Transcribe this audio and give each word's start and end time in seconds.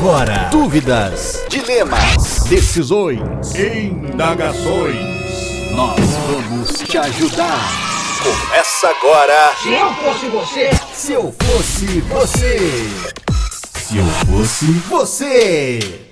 agora. 0.00 0.48
Dúvidas, 0.50 1.44
dilemas, 1.50 2.44
decisões, 2.48 3.20
Indagações. 3.54 4.96
nós 5.72 6.00
vamos 6.26 6.70
te 6.78 6.96
ajudar. 6.96 7.60
Começa 8.22 8.88
agora. 8.88 9.54
Se 9.62 9.72
eu 9.72 9.94
fosse 9.94 10.26
você, 10.28 10.70
Se 10.94 11.12
eu 11.12 11.34
fosse 11.42 12.00
você. 12.00 12.90
Se 13.78 13.98
eu 13.98 14.06
fosse. 14.26 14.66
Você. 14.88 16.09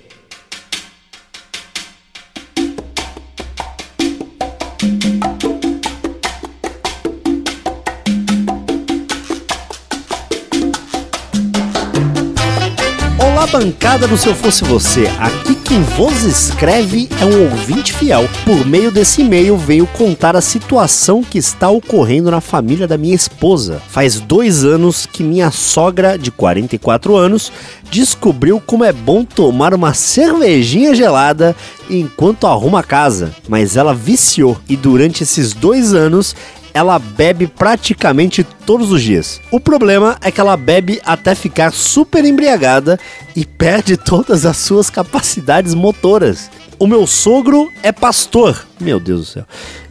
Olá, 13.39 13.47
bancada 13.47 14.05
do 14.05 14.17
Se 14.17 14.27
Eu 14.27 14.35
Fosse 14.35 14.65
Você. 14.65 15.07
Aqui 15.17 15.55
quem 15.55 15.81
vos 15.81 16.23
escreve 16.23 17.07
é 17.21 17.25
um 17.25 17.49
ouvinte 17.49 17.93
fiel. 17.93 18.27
Por 18.43 18.65
meio 18.65 18.91
desse 18.91 19.21
e-mail, 19.21 19.55
veio 19.55 19.87
contar 19.87 20.35
a 20.35 20.41
situação 20.41 21.23
que 21.23 21.37
está 21.37 21.69
ocorrendo 21.69 22.29
na 22.29 22.41
família 22.41 22.85
da 22.85 22.97
minha 22.97 23.15
esposa. 23.15 23.81
Faz 23.87 24.19
dois 24.19 24.65
anos 24.65 25.05
que 25.05 25.23
minha 25.23 25.51
sogra, 25.51 26.17
de 26.17 26.31
44 26.31 27.15
anos, 27.15 27.49
descobriu 27.89 28.59
como 28.59 28.83
é 28.83 28.91
bom 28.91 29.23
tomar 29.23 29.73
uma 29.73 29.93
cervejinha 29.93 30.93
gelada 30.93 31.55
enquanto 31.89 32.45
arruma 32.45 32.81
a 32.81 32.83
casa. 32.83 33.33
Mas 33.47 33.77
ela 33.77 33.93
viciou 33.93 34.59
e 34.67 34.75
durante 34.75 35.23
esses 35.23 35.53
dois 35.53 35.93
anos 35.93 36.35
ela 36.73 36.99
bebe 36.99 37.47
praticamente 37.47 38.43
todos 38.65 38.91
os 38.91 39.01
dias. 39.01 39.41
O 39.51 39.59
problema 39.59 40.17
é 40.21 40.31
que 40.31 40.39
ela 40.41 40.55
bebe 40.57 41.01
até 41.05 41.35
ficar 41.35 41.71
super 41.71 42.23
embriagada 42.25 42.99
e 43.35 43.45
perde 43.45 43.97
todas 43.97 44.45
as 44.45 44.57
suas 44.57 44.89
capacidades 44.89 45.73
motoras. 45.73 46.49
O 46.79 46.87
meu 46.87 47.05
sogro 47.05 47.69
é 47.83 47.91
pastor, 47.91 48.65
meu 48.79 49.01
Deus 49.01 49.19
do 49.19 49.25
céu. 49.25 49.45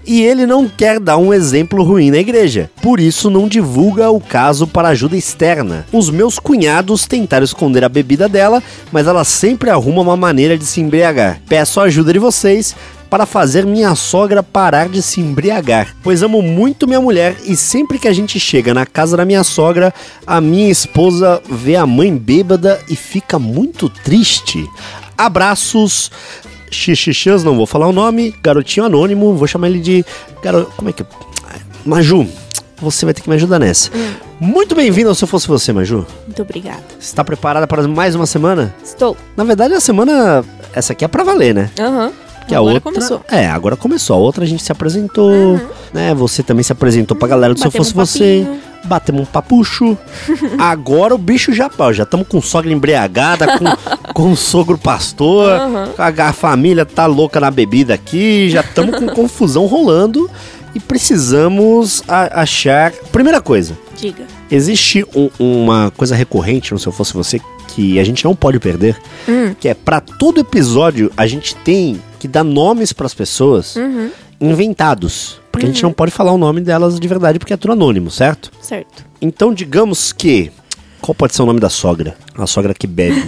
E 0.06 0.22
ele 0.22 0.46
não 0.46 0.66
quer 0.66 0.98
dar 0.98 1.18
um 1.18 1.34
exemplo 1.34 1.84
ruim 1.84 2.10
na 2.10 2.16
igreja. 2.16 2.70
Por 2.80 2.98
isso 2.98 3.28
não 3.28 3.46
divulga 3.46 4.10
o 4.10 4.18
caso 4.18 4.66
para 4.66 4.88
ajuda 4.88 5.14
externa. 5.14 5.84
Os 5.92 6.08
meus 6.08 6.38
cunhados 6.38 7.06
tentaram 7.06 7.44
esconder 7.44 7.84
a 7.84 7.90
bebida 7.90 8.26
dela, 8.26 8.62
mas 8.90 9.06
ela 9.06 9.22
sempre 9.22 9.68
arruma 9.68 10.00
uma 10.00 10.16
maneira 10.16 10.56
de 10.56 10.64
se 10.64 10.80
embriagar. 10.80 11.42
Peço 11.46 11.78
a 11.78 11.82
ajuda 11.82 12.14
de 12.14 12.18
vocês 12.18 12.74
para 13.08 13.26
fazer 13.26 13.64
minha 13.64 13.94
sogra 13.94 14.42
parar 14.42 14.88
de 14.88 15.02
se 15.02 15.20
embriagar, 15.20 15.94
pois 16.02 16.22
amo 16.22 16.42
muito 16.42 16.86
minha 16.86 17.00
mulher 17.00 17.36
e 17.44 17.56
sempre 17.56 17.98
que 17.98 18.08
a 18.08 18.12
gente 18.12 18.38
chega 18.38 18.74
na 18.74 18.86
casa 18.86 19.16
da 19.16 19.24
minha 19.24 19.42
sogra, 19.42 19.92
a 20.26 20.40
minha 20.40 20.70
esposa 20.70 21.42
vê 21.48 21.76
a 21.76 21.86
mãe 21.86 22.16
bêbada 22.16 22.80
e 22.88 22.96
fica 22.96 23.38
muito 23.38 23.88
triste. 23.88 24.66
Abraços, 25.16 26.10
xixixãs, 26.70 27.42
não 27.42 27.56
vou 27.56 27.66
falar 27.66 27.88
o 27.88 27.92
nome, 27.92 28.34
garotinho 28.42 28.86
anônimo, 28.86 29.34
vou 29.34 29.48
chamar 29.48 29.68
ele 29.68 29.80
de. 29.80 30.04
Garo... 30.42 30.70
Como 30.76 30.90
é 30.90 30.92
que. 30.92 31.04
Maju, 31.84 32.26
você 32.80 33.04
vai 33.04 33.14
ter 33.14 33.22
que 33.22 33.28
me 33.28 33.36
ajudar 33.36 33.58
nessa. 33.58 33.90
Muito 34.38 34.74
bem-vindo 34.74 35.08
ao 35.08 35.14
Se 35.14 35.24
Eu 35.24 35.28
Fosse 35.28 35.48
Você, 35.48 35.72
Maju. 35.72 36.06
Muito 36.26 36.42
obrigada. 36.42 36.82
Está 37.00 37.24
preparada 37.24 37.66
para 37.66 37.88
mais 37.88 38.14
uma 38.14 38.26
semana? 38.26 38.72
Estou. 38.84 39.16
Na 39.36 39.42
verdade, 39.42 39.74
a 39.74 39.80
semana. 39.80 40.44
Essa 40.72 40.92
aqui 40.92 41.04
é 41.04 41.08
pra 41.08 41.24
valer, 41.24 41.54
né? 41.54 41.70
Aham. 41.78 42.12
Que 42.48 42.54
a 42.54 42.58
Agora 42.58 42.74
outra, 42.74 42.92
começou. 42.92 43.20
É, 43.30 43.46
agora 43.46 43.76
começou. 43.76 44.16
A 44.16 44.18
outra 44.18 44.44
a 44.44 44.46
gente 44.46 44.62
se 44.62 44.72
apresentou, 44.72 45.60
né? 45.92 46.14
Você 46.14 46.42
também 46.42 46.62
se 46.62 46.72
apresentou 46.72 47.16
pra 47.16 47.28
galera 47.28 47.52
do 47.54 47.60
Se 47.60 47.66
Eu 47.66 47.70
Fosse 47.70 47.92
um 47.92 47.96
Você. 47.96 48.46
Batemos 48.84 49.22
um 49.22 49.24
papucho. 49.26 49.98
agora 50.58 51.14
o 51.14 51.18
bicho 51.18 51.52
já 51.52 51.68
pau. 51.68 51.92
Já 51.92 52.04
estamos 52.04 52.26
com 52.26 52.40
sogra 52.40 52.72
embriagada, 52.72 53.58
com, 53.58 53.64
com 54.14 54.32
o 54.32 54.36
sogro 54.36 54.78
pastor. 54.78 55.50
Aham. 55.52 55.88
A, 55.98 56.28
a 56.28 56.32
família 56.32 56.86
tá 56.86 57.04
louca 57.06 57.38
na 57.38 57.50
bebida 57.50 57.92
aqui. 57.94 58.48
Já 58.48 58.60
estamos 58.62 58.98
com 58.98 59.06
confusão 59.14 59.66
rolando. 59.66 60.30
E 60.74 60.80
precisamos 60.80 62.02
a- 62.08 62.40
achar. 62.42 62.92
Primeira 63.12 63.40
coisa, 63.40 63.76
Diga. 63.96 64.24
existe 64.50 65.04
um- 65.14 65.30
uma 65.38 65.90
coisa 65.96 66.14
recorrente 66.14 66.72
no 66.72 66.78
Se 66.78 66.86
Eu 66.86 66.92
Fosse 66.92 67.12
Você 67.14 67.40
que 67.68 67.98
a 67.98 68.04
gente 68.04 68.24
não 68.24 68.34
pode 68.34 68.58
perder. 68.58 68.96
Hum. 69.28 69.54
Que 69.58 69.68
é 69.68 69.74
pra 69.74 70.00
todo 70.00 70.40
episódio 70.40 71.10
a 71.16 71.26
gente 71.26 71.54
tem 71.56 72.00
que 72.18 72.26
dar 72.28 72.44
nomes 72.44 72.92
pras 72.92 73.14
pessoas 73.14 73.76
Uhum. 73.76 74.10
inventados. 74.40 75.40
Porque 75.52 75.66
a 75.66 75.68
gente 75.68 75.82
não 75.82 75.92
pode 75.92 76.10
falar 76.12 76.32
o 76.32 76.38
nome 76.38 76.60
delas 76.60 76.98
de 77.00 77.08
verdade 77.08 77.38
porque 77.38 77.52
é 77.52 77.56
tudo 77.56 77.72
anônimo, 77.72 78.10
certo? 78.10 78.50
Certo. 78.60 79.04
Então 79.20 79.52
digamos 79.52 80.12
que. 80.12 80.50
Qual 81.00 81.14
pode 81.14 81.34
ser 81.34 81.42
o 81.42 81.46
nome 81.46 81.60
da 81.60 81.68
sogra? 81.70 82.16
Uma 82.36 82.46
sogra 82.46 82.74
que 82.74 82.86
bebe. 82.86 83.22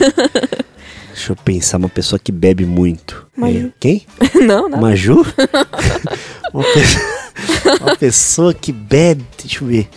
Deixa 1.14 1.32
eu 1.32 1.36
pensar, 1.36 1.76
uma 1.76 1.88
pessoa 1.88 2.18
que 2.18 2.30
bebe 2.32 2.64
muito. 2.64 3.26
Maju. 3.36 3.66
É, 3.68 3.70
Quem? 3.78 4.06
não, 4.46 4.68
não. 4.68 4.80
Maju? 4.80 5.24
uma, 6.54 6.62
pe- 6.64 7.80
uma 7.82 7.96
pessoa 7.96 8.54
que 8.54 8.72
bebe. 8.72 9.24
Deixa 9.42 9.62
eu 9.64 9.68
ver. 9.68 9.88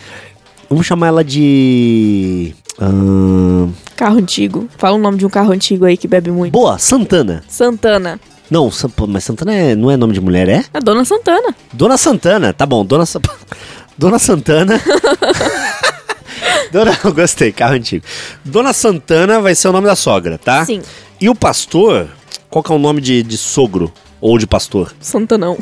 Vamos 0.69 0.85
chamar 0.85 1.07
ela 1.07 1.23
de. 1.23 2.53
Carro 3.95 4.17
antigo. 4.17 4.67
Fala 4.77 4.95
o 4.95 4.99
nome 4.99 5.17
de 5.17 5.25
um 5.25 5.29
carro 5.29 5.51
antigo 5.51 5.85
aí 5.85 5.95
que 5.95 6.07
bebe 6.07 6.31
muito. 6.31 6.51
Boa, 6.51 6.77
Santana. 6.79 7.43
Santana. 7.47 8.19
Não, 8.51 8.69
mas 9.07 9.23
Santana 9.23 9.53
é- 9.53 9.75
não 9.75 9.89
é 9.89 9.97
nome 9.97 10.13
de 10.13 10.21
mulher, 10.21 10.47
é? 10.49 10.65
A 10.73 10.79
dona 10.79 11.03
Santana. 11.05 11.55
Dona 11.71 11.97
Santana, 11.97 12.53
tá 12.53 12.65
bom, 12.65 12.85
Dona 12.85 13.05
Sa- 13.05 13.19
Dona 13.97 14.19
Santana. 14.19 14.79
Dona, 16.71 16.97
eu 17.03 17.13
gostei, 17.13 17.51
carro 17.51 17.73
antigo. 17.75 18.03
Dona 18.43 18.73
Santana 18.73 19.39
vai 19.39 19.53
ser 19.55 19.67
o 19.67 19.71
nome 19.71 19.87
da 19.87 19.95
sogra, 19.95 20.37
tá? 20.37 20.65
Sim. 20.65 20.81
E 21.21 21.29
o 21.29 21.35
pastor, 21.35 22.07
qual 22.49 22.63
que 22.63 22.71
é 22.71 22.75
o 22.75 22.79
nome 22.79 22.99
de, 22.99 23.21
de 23.23 23.37
sogro 23.37 23.91
ou 24.19 24.37
de 24.37 24.47
pastor? 24.47 24.93
Santanão. 24.99 25.57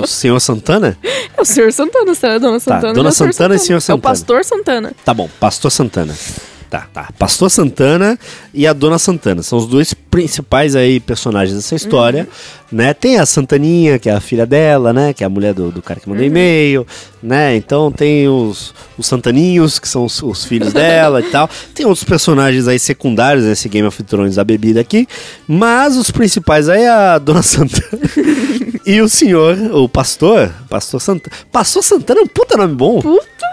O 0.00 0.06
senhor 0.06 0.38
Santana? 0.40 0.96
É 1.36 1.40
o 1.40 1.44
senhor 1.44 1.72
Santana, 1.72 2.14
será 2.14 2.38
dona 2.38 2.60
Santana? 2.60 2.92
Dona 2.94 3.08
é 3.08 3.10
o 3.10 3.12
senhor 3.12 3.32
Santana 3.32 3.54
e 3.56 3.58
senhor 3.58 3.76
É 3.76 3.78
o 3.78 3.80
Santana. 3.80 4.02
pastor 4.02 4.44
Santana. 4.44 4.92
Tá 5.04 5.12
bom, 5.12 5.28
pastor 5.40 5.70
Santana. 5.70 6.14
Tá, 6.72 6.88
tá. 6.90 7.10
Pastor 7.18 7.50
Santana 7.50 8.18
e 8.54 8.66
a 8.66 8.72
Dona 8.72 8.98
Santana. 8.98 9.42
São 9.42 9.58
os 9.58 9.66
dois 9.66 9.92
principais 9.92 10.74
aí 10.74 11.00
personagens 11.00 11.54
dessa 11.54 11.74
história, 11.74 12.26
né? 12.72 12.94
Tem 12.94 13.18
a 13.18 13.26
Santaninha, 13.26 13.98
que 13.98 14.08
é 14.08 14.14
a 14.14 14.20
filha 14.20 14.46
dela, 14.46 14.90
né? 14.90 15.12
Que 15.12 15.22
é 15.22 15.26
a 15.26 15.28
mulher 15.28 15.52
do, 15.52 15.70
do 15.70 15.82
cara 15.82 16.00
que 16.00 16.08
mandou 16.08 16.24
e-mail, 16.24 16.86
né? 17.22 17.54
Então 17.56 17.92
tem 17.92 18.26
os, 18.26 18.74
os 18.96 19.06
Santaninhos, 19.06 19.78
que 19.78 19.86
são 19.86 20.06
os, 20.06 20.22
os 20.22 20.46
filhos 20.46 20.72
dela 20.72 21.20
e 21.20 21.24
tal. 21.24 21.46
Tem 21.74 21.84
outros 21.84 22.04
personagens 22.04 22.66
aí 22.66 22.78
secundários 22.78 23.44
nesse 23.44 23.68
Game 23.68 23.86
of 23.86 24.02
Thrones 24.04 24.36
da 24.36 24.42
bebida 24.42 24.80
aqui. 24.80 25.06
Mas 25.46 25.94
os 25.98 26.10
principais 26.10 26.70
aí 26.70 26.84
é 26.84 26.88
a 26.88 27.18
Dona 27.18 27.42
Santana 27.42 28.00
e 28.86 28.98
o 29.02 29.10
senhor, 29.10 29.58
o 29.74 29.86
pastor, 29.90 30.50
Pastor 30.70 31.02
Santana. 31.02 31.36
Pastor 31.52 31.82
Santana 31.82 32.20
é 32.20 32.22
um 32.22 32.28
puta 32.28 32.56
nome 32.56 32.74
bom. 32.74 33.02
Puta. 33.02 33.51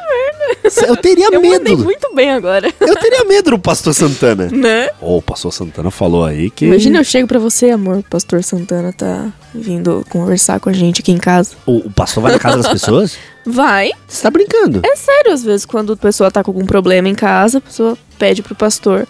Eu 0.87 0.95
teria 0.97 1.29
Eu 1.31 1.41
medo. 1.41 1.77
muito 1.77 2.13
bem 2.13 2.31
agora. 2.31 2.71
Eu 2.79 2.95
teria 2.95 3.23
medo 3.25 3.51
do 3.51 3.59
pastor 3.59 3.93
Santana. 3.93 4.49
Né? 4.59 4.89
Ô, 4.99 5.17
o 5.17 5.21
pastor 5.21 5.53
Santana 5.53 5.89
falou 5.91 6.25
aí 6.25 6.49
que. 6.49 6.65
Imagina 6.65 6.99
eu 6.99 7.03
chego 7.03 7.27
pra 7.27 7.39
você, 7.39 7.69
amor. 7.69 7.97
O 7.97 8.03
pastor 8.03 8.43
Santana 8.43 8.91
tá 8.91 9.27
vindo 9.53 10.05
conversar 10.09 10.59
com 10.59 10.69
a 10.69 10.73
gente 10.73 11.01
aqui 11.01 11.11
em 11.11 11.17
casa. 11.17 11.51
O, 11.65 11.77
o 11.87 11.91
pastor 11.91 12.23
vai 12.23 12.33
na 12.33 12.39
casa 12.39 12.57
das 12.57 12.67
pessoas? 12.73 13.17
Vai. 13.45 13.91
Você 14.07 14.21
tá 14.21 14.29
brincando? 14.29 14.81
É 14.85 14.95
sério, 14.95 15.31
às 15.33 15.43
vezes, 15.43 15.65
quando 15.65 15.93
a 15.93 15.97
pessoa 15.97 16.29
tá 16.29 16.43
com 16.43 16.51
algum 16.51 16.65
problema 16.65 17.07
em 17.07 17.15
casa, 17.15 17.59
a 17.59 17.61
pessoa 17.61 17.97
pede 18.17 18.41
pro 18.43 18.53
pastor 18.55 19.07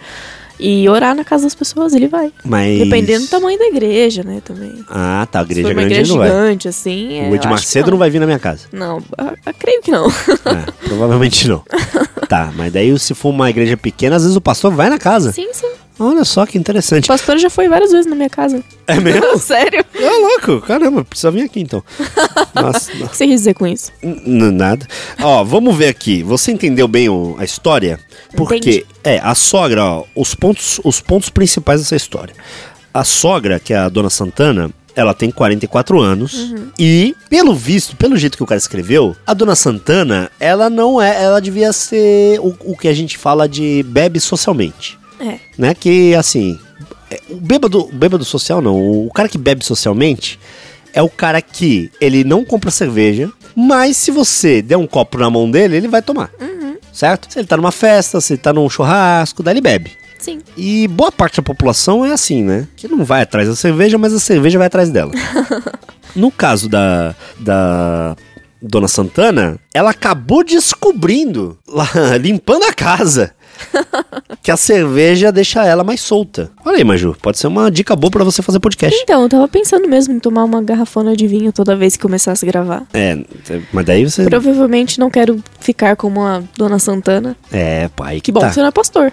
e 0.59 0.87
orar 0.89 1.15
na 1.15 1.23
casa 1.23 1.43
das 1.45 1.55
pessoas, 1.55 1.93
ele 1.93 2.07
vai. 2.07 2.31
Mas. 2.43 2.79
Dependendo 2.79 3.21
do 3.25 3.29
tamanho 3.29 3.57
da 3.57 3.65
igreja, 3.67 4.23
né, 4.23 4.41
também. 4.43 4.83
Ah, 4.89 5.27
tá. 5.31 5.39
A 5.39 5.43
igreja 5.43 5.73
grande 5.73 5.93
igreja 5.93 6.11
não 6.13 6.19
vai. 6.19 6.29
gigante, 6.29 6.67
assim. 6.67 7.17
é, 7.17 7.21
O 7.23 7.25
eu 7.27 7.35
Ed 7.35 7.37
acho 7.37 7.41
que 7.41 7.47
Macedo 7.49 7.91
não 7.91 7.97
vai 7.97 8.09
vir 8.09 8.19
na 8.19 8.25
minha 8.25 8.39
casa. 8.39 8.67
Não, 8.71 9.01
a- 9.17 9.33
a- 9.45 9.53
creio 9.53 9.81
que 9.81 9.91
não. 9.91 10.07
É, 10.07 10.71
provavelmente 10.87 11.47
não. 11.47 11.63
Tá, 12.29 12.53
mas 12.55 12.71
daí 12.71 12.97
se 12.99 13.15
for 13.15 13.29
uma 13.29 13.49
igreja 13.49 13.75
pequena, 13.75 14.15
às 14.17 14.21
vezes 14.21 14.37
o 14.37 14.41
pastor 14.41 14.71
vai 14.71 14.87
na 14.87 14.99
casa. 14.99 15.31
sim, 15.31 15.47
sim. 15.51 15.71
Olha 15.99 16.23
só 16.23 16.45
que 16.45 16.57
O 16.57 16.59
interessante. 16.59 17.07
pastor 17.07 17.37
já 17.37 17.49
foi 17.49 17.67
várias 17.67 17.91
vezes 17.91 18.05
na 18.05 18.15
minha 18.15 18.29
casa. 18.29 18.63
É 18.87 18.99
mesmo? 18.99 19.37
Sério? 19.37 19.83
É 19.93 20.09
louco, 20.09 20.61
caramba, 20.65 21.03
precisa 21.03 21.29
vir 21.31 21.43
aqui 21.43 21.59
então. 21.59 21.83
Nossa, 22.55 22.91
O 22.93 23.09
que 23.09 23.17
você 23.17 23.25
quis 23.27 23.39
dizer 23.41 23.53
com 23.53 23.67
isso? 23.67 23.91
N- 24.01 24.51
Nada. 24.51 24.87
Ó, 25.21 25.43
vamos 25.43 25.75
ver 25.75 25.89
aqui. 25.89 26.23
Você 26.23 26.51
entendeu 26.51 26.87
bem 26.87 27.09
o- 27.09 27.35
a 27.37 27.43
história? 27.43 27.99
Porque, 28.35 28.55
Entendi. 28.57 28.85
é, 29.03 29.19
a 29.19 29.35
sogra, 29.35 29.83
ó, 29.83 30.03
os 30.15 30.33
pontos, 30.33 30.79
os 30.83 31.01
pontos 31.01 31.29
principais 31.29 31.81
dessa 31.81 31.95
história. 31.95 32.33
A 32.93 33.03
sogra, 33.03 33.59
que 33.59 33.73
é 33.73 33.77
a 33.77 33.89
dona 33.89 34.09
Santana, 34.09 34.71
ela 34.95 35.13
tem 35.13 35.29
44 35.31 35.99
anos. 36.01 36.53
E, 36.77 37.15
pelo 37.29 37.53
visto, 37.53 37.95
pelo 37.95 38.17
jeito 38.17 38.35
que 38.37 38.43
o 38.43 38.45
cara 38.47 38.57
escreveu, 38.57 39.15
a 39.25 39.33
dona 39.33 39.55
Santana, 39.55 40.29
ela 40.39 40.69
não 40.69 41.01
é. 41.01 41.23
Ela 41.23 41.39
devia 41.39 41.71
ser 41.71 42.39
o, 42.39 42.55
o 42.65 42.75
que 42.77 42.87
a 42.87 42.93
gente 42.93 43.17
fala 43.17 43.47
de 43.47 43.83
bebe 43.87 44.19
socialmente. 44.19 44.97
É. 45.19 45.39
Né? 45.57 45.73
Que, 45.73 46.15
assim. 46.15 46.59
é, 47.09 47.19
O 47.29 47.35
bêbado, 47.35 47.81
o 47.81 47.91
bêbado 47.91 48.23
social 48.25 48.61
não. 48.61 49.05
O 49.05 49.11
cara 49.13 49.29
que 49.29 49.37
bebe 49.37 49.63
socialmente 49.65 50.39
é 50.93 51.01
o 51.01 51.09
cara 51.09 51.41
que 51.41 51.91
ele 52.01 52.23
não 52.23 52.43
compra 52.43 52.71
cerveja, 52.71 53.31
mas 53.55 53.97
se 53.97 54.11
você 54.11 54.61
der 54.61 54.77
um 54.77 54.87
copo 54.87 55.17
na 55.17 55.29
mão 55.29 55.49
dele, 55.49 55.77
ele 55.77 55.87
vai 55.87 56.01
tomar. 56.01 56.31
Certo? 56.91 57.31
Se 57.31 57.39
ele 57.39 57.47
tá 57.47 57.55
numa 57.55 57.71
festa, 57.71 58.19
se 58.19 58.33
ele 58.33 58.41
tá 58.41 58.51
num 58.51 58.69
churrasco, 58.69 59.43
daí 59.43 59.53
ele 59.53 59.61
bebe. 59.61 59.91
Sim. 60.17 60.39
E 60.57 60.87
boa 60.89 61.11
parte 61.11 61.37
da 61.37 61.43
população 61.43 62.05
é 62.05 62.11
assim, 62.11 62.43
né? 62.43 62.67
Que 62.75 62.87
não 62.87 63.05
vai 63.05 63.21
atrás 63.21 63.47
da 63.47 63.55
cerveja, 63.55 63.97
mas 63.97 64.13
a 64.13 64.19
cerveja 64.19 64.57
vai 64.57 64.67
atrás 64.67 64.89
dela. 64.89 65.11
no 66.13 66.29
caso 66.29 66.67
da, 66.67 67.15
da 67.39 68.17
Dona 68.61 68.89
Santana, 68.89 69.57
ela 69.73 69.91
acabou 69.91 70.43
descobrindo, 70.43 71.57
lá, 71.65 71.87
limpando 72.19 72.63
a 72.63 72.73
casa, 72.73 73.33
que 74.41 74.51
a 74.51 74.57
cerveja 74.57 75.31
deixa 75.31 75.65
ela 75.65 75.83
mais 75.83 76.01
solta. 76.01 76.51
Olha 76.65 76.77
aí, 76.77 76.83
Maju, 76.83 77.15
pode 77.21 77.37
ser 77.37 77.47
uma 77.47 77.69
dica 77.69 77.95
boa 77.95 78.11
pra 78.11 78.23
você 78.23 78.41
fazer 78.41 78.59
podcast. 78.59 78.97
Então, 79.01 79.23
eu 79.23 79.29
tava 79.29 79.47
pensando 79.47 79.87
mesmo 79.87 80.13
em 80.13 80.19
tomar 80.19 80.43
uma 80.43 80.61
garrafona 80.61 81.15
de 81.15 81.27
vinho 81.27 81.51
toda 81.51 81.75
vez 81.75 81.95
que 81.95 82.01
começasse 82.01 82.45
a 82.45 82.47
gravar. 82.47 82.85
É, 82.93 83.17
mas 83.71 83.85
daí 83.85 84.03
você. 84.03 84.25
Provavelmente 84.25 84.99
não 84.99 85.09
quero 85.09 85.43
ficar 85.59 85.95
como 85.95 86.21
a 86.21 86.41
Dona 86.57 86.79
Santana. 86.79 87.35
É, 87.51 87.89
pai, 87.89 88.15
que, 88.15 88.21
Que 88.21 88.31
bom 88.31 88.39
tá. 88.41 88.49
que 88.49 88.55
você 88.55 88.61
não 88.61 88.67
é 88.67 88.71
pastor. 88.71 89.11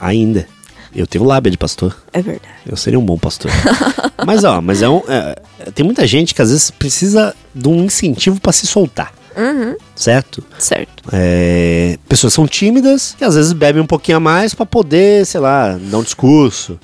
Ainda. 0.00 0.46
Eu 0.94 1.06
tenho 1.06 1.24
lábia 1.24 1.50
de 1.50 1.58
pastor. 1.58 1.94
É 2.12 2.22
verdade. 2.22 2.54
Eu 2.66 2.74
seria 2.76 2.98
um 2.98 3.04
bom 3.04 3.18
pastor. 3.18 3.50
mas 4.24 4.44
ó, 4.44 4.62
mas 4.62 4.80
é 4.80 4.88
um. 4.88 5.02
é, 5.08 5.36
tem 5.74 5.84
muita 5.84 6.06
gente 6.06 6.34
que 6.34 6.40
às 6.40 6.50
vezes 6.50 6.70
precisa 6.70 7.34
de 7.54 7.68
um 7.68 7.84
incentivo 7.84 8.40
pra 8.40 8.50
se 8.50 8.66
soltar. 8.66 9.12
Uhum. 9.36 9.76
Certo? 9.94 10.42
Certo. 10.58 11.02
É, 11.12 11.98
pessoas 12.08 12.32
são 12.32 12.46
tímidas 12.46 13.14
que 13.18 13.24
às 13.24 13.34
vezes 13.34 13.52
bebem 13.52 13.82
um 13.82 13.86
pouquinho 13.86 14.16
a 14.16 14.20
mais 14.20 14.54
pra 14.54 14.64
poder, 14.64 15.26
sei 15.26 15.40
lá, 15.40 15.78
dar 15.78 15.98
um 15.98 16.02
discurso, 16.02 16.80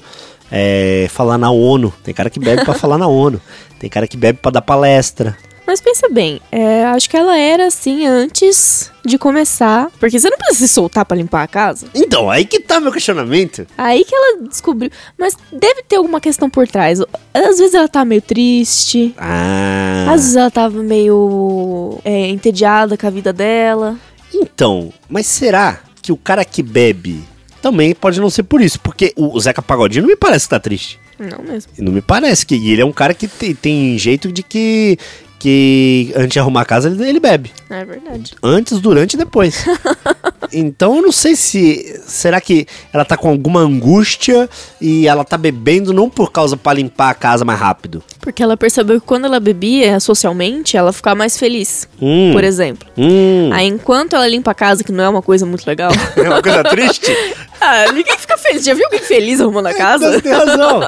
é, 0.50 1.06
falar 1.10 1.38
na 1.38 1.50
ONU. 1.50 1.92
Tem 2.04 2.12
cara 2.12 2.28
que 2.28 2.38
bebe 2.38 2.64
pra 2.64 2.74
falar 2.78 2.98
na 2.98 3.06
ONU. 3.06 3.40
Tem 3.78 3.88
cara 3.88 4.06
que 4.06 4.16
bebe 4.16 4.38
pra 4.40 4.50
dar 4.50 4.62
palestra. 4.62 5.36
Mas 5.66 5.80
pensa 5.80 6.08
bem, 6.08 6.40
é, 6.50 6.84
acho 6.86 7.08
que 7.08 7.16
ela 7.16 7.38
era 7.38 7.66
assim 7.66 8.06
antes 8.06 8.90
de 9.04 9.16
começar. 9.16 9.90
Porque 9.98 10.18
você 10.18 10.28
não 10.28 10.36
precisa 10.36 10.66
se 10.66 10.72
soltar 10.72 11.04
pra 11.04 11.16
limpar 11.16 11.42
a 11.42 11.46
casa. 11.46 11.86
Então, 11.94 12.30
aí 12.30 12.44
que 12.44 12.60
tá 12.60 12.80
meu 12.80 12.92
questionamento. 12.92 13.66
Aí 13.78 14.04
que 14.04 14.14
ela 14.14 14.42
descobriu. 14.42 14.90
Mas 15.18 15.36
deve 15.52 15.82
ter 15.84 15.96
alguma 15.96 16.20
questão 16.20 16.50
por 16.50 16.66
trás. 16.66 17.00
Às 17.32 17.58
vezes 17.58 17.74
ela 17.74 17.88
tá 17.88 18.04
meio 18.04 18.22
triste. 18.22 19.14
Ah. 19.16 20.06
Às 20.08 20.22
vezes 20.22 20.36
ela 20.36 20.50
tava 20.50 20.82
meio 20.82 21.98
é, 22.04 22.28
entediada 22.28 22.96
com 22.96 23.06
a 23.06 23.10
vida 23.10 23.32
dela. 23.32 23.96
Então, 24.34 24.92
mas 25.08 25.26
será 25.26 25.80
que 26.00 26.10
o 26.12 26.16
cara 26.16 26.44
que 26.44 26.62
bebe 26.62 27.22
também 27.60 27.94
pode 27.94 28.20
não 28.20 28.30
ser 28.30 28.42
por 28.42 28.60
isso? 28.60 28.80
Porque 28.80 29.12
o 29.16 29.38
Zeca 29.38 29.62
Pagodinho 29.62 30.02
não 30.02 30.08
me 30.08 30.16
parece 30.16 30.46
que 30.46 30.50
tá 30.50 30.58
triste. 30.58 30.98
Não 31.18 31.42
mesmo. 31.44 31.72
Não 31.78 31.92
me 31.92 32.00
parece 32.02 32.44
que. 32.44 32.56
E 32.56 32.72
ele 32.72 32.82
é 32.82 32.84
um 32.84 32.92
cara 32.92 33.14
que 33.14 33.28
tem, 33.28 33.54
tem 33.54 33.98
jeito 33.98 34.32
de 34.32 34.42
que. 34.42 34.98
Que 35.42 36.12
antes 36.14 36.34
de 36.34 36.38
arrumar 36.38 36.60
a 36.60 36.64
casa 36.64 36.88
ele, 36.88 37.02
ele 37.02 37.18
bebe. 37.18 37.50
É 37.68 37.84
verdade. 37.84 38.32
Antes, 38.40 38.78
durante 38.78 39.14
e 39.14 39.16
depois. 39.16 39.64
então 40.52 40.98
eu 40.98 41.02
não 41.02 41.10
sei 41.10 41.34
se. 41.34 42.00
Será 42.06 42.40
que 42.40 42.64
ela 42.92 43.04
tá 43.04 43.16
com 43.16 43.28
alguma 43.28 43.58
angústia 43.58 44.48
e 44.80 45.08
ela 45.08 45.24
tá 45.24 45.36
bebendo 45.36 45.92
não 45.92 46.08
por 46.08 46.30
causa 46.30 46.56
pra 46.56 46.72
limpar 46.72 47.10
a 47.10 47.14
casa 47.14 47.44
mais 47.44 47.58
rápido? 47.58 48.04
Porque 48.20 48.40
ela 48.40 48.56
percebeu 48.56 49.00
que 49.00 49.06
quando 49.06 49.24
ela 49.24 49.40
bebia 49.40 49.98
socialmente, 49.98 50.76
ela 50.76 50.92
ficava 50.92 51.16
mais 51.16 51.36
feliz. 51.36 51.88
Hum. 52.00 52.30
Por 52.32 52.44
exemplo. 52.44 52.88
Hum. 52.96 53.50
Aí 53.52 53.66
enquanto 53.66 54.14
ela 54.14 54.28
limpa 54.28 54.52
a 54.52 54.54
casa, 54.54 54.84
que 54.84 54.92
não 54.92 55.02
é 55.02 55.08
uma 55.08 55.22
coisa 55.22 55.44
muito 55.44 55.66
legal. 55.66 55.90
É 56.22 56.28
uma 56.28 56.42
coisa 56.42 56.62
triste? 56.62 57.10
ah, 57.60 57.90
ninguém 57.92 58.16
fica 58.16 58.38
feliz. 58.38 58.64
Já 58.64 58.74
viu 58.74 58.84
alguém 58.84 59.00
feliz 59.00 59.40
arrumando 59.40 59.66
a 59.66 59.74
casa? 59.74 60.12
Você 60.12 60.20
tem 60.20 60.32
razão. 60.32 60.82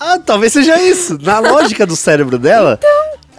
Ah, 0.00 0.18
talvez 0.24 0.52
seja 0.52 0.80
isso. 0.80 1.18
Na 1.20 1.40
lógica 1.40 1.84
do 1.84 1.94
cérebro 1.94 2.38
dela. 2.38 2.78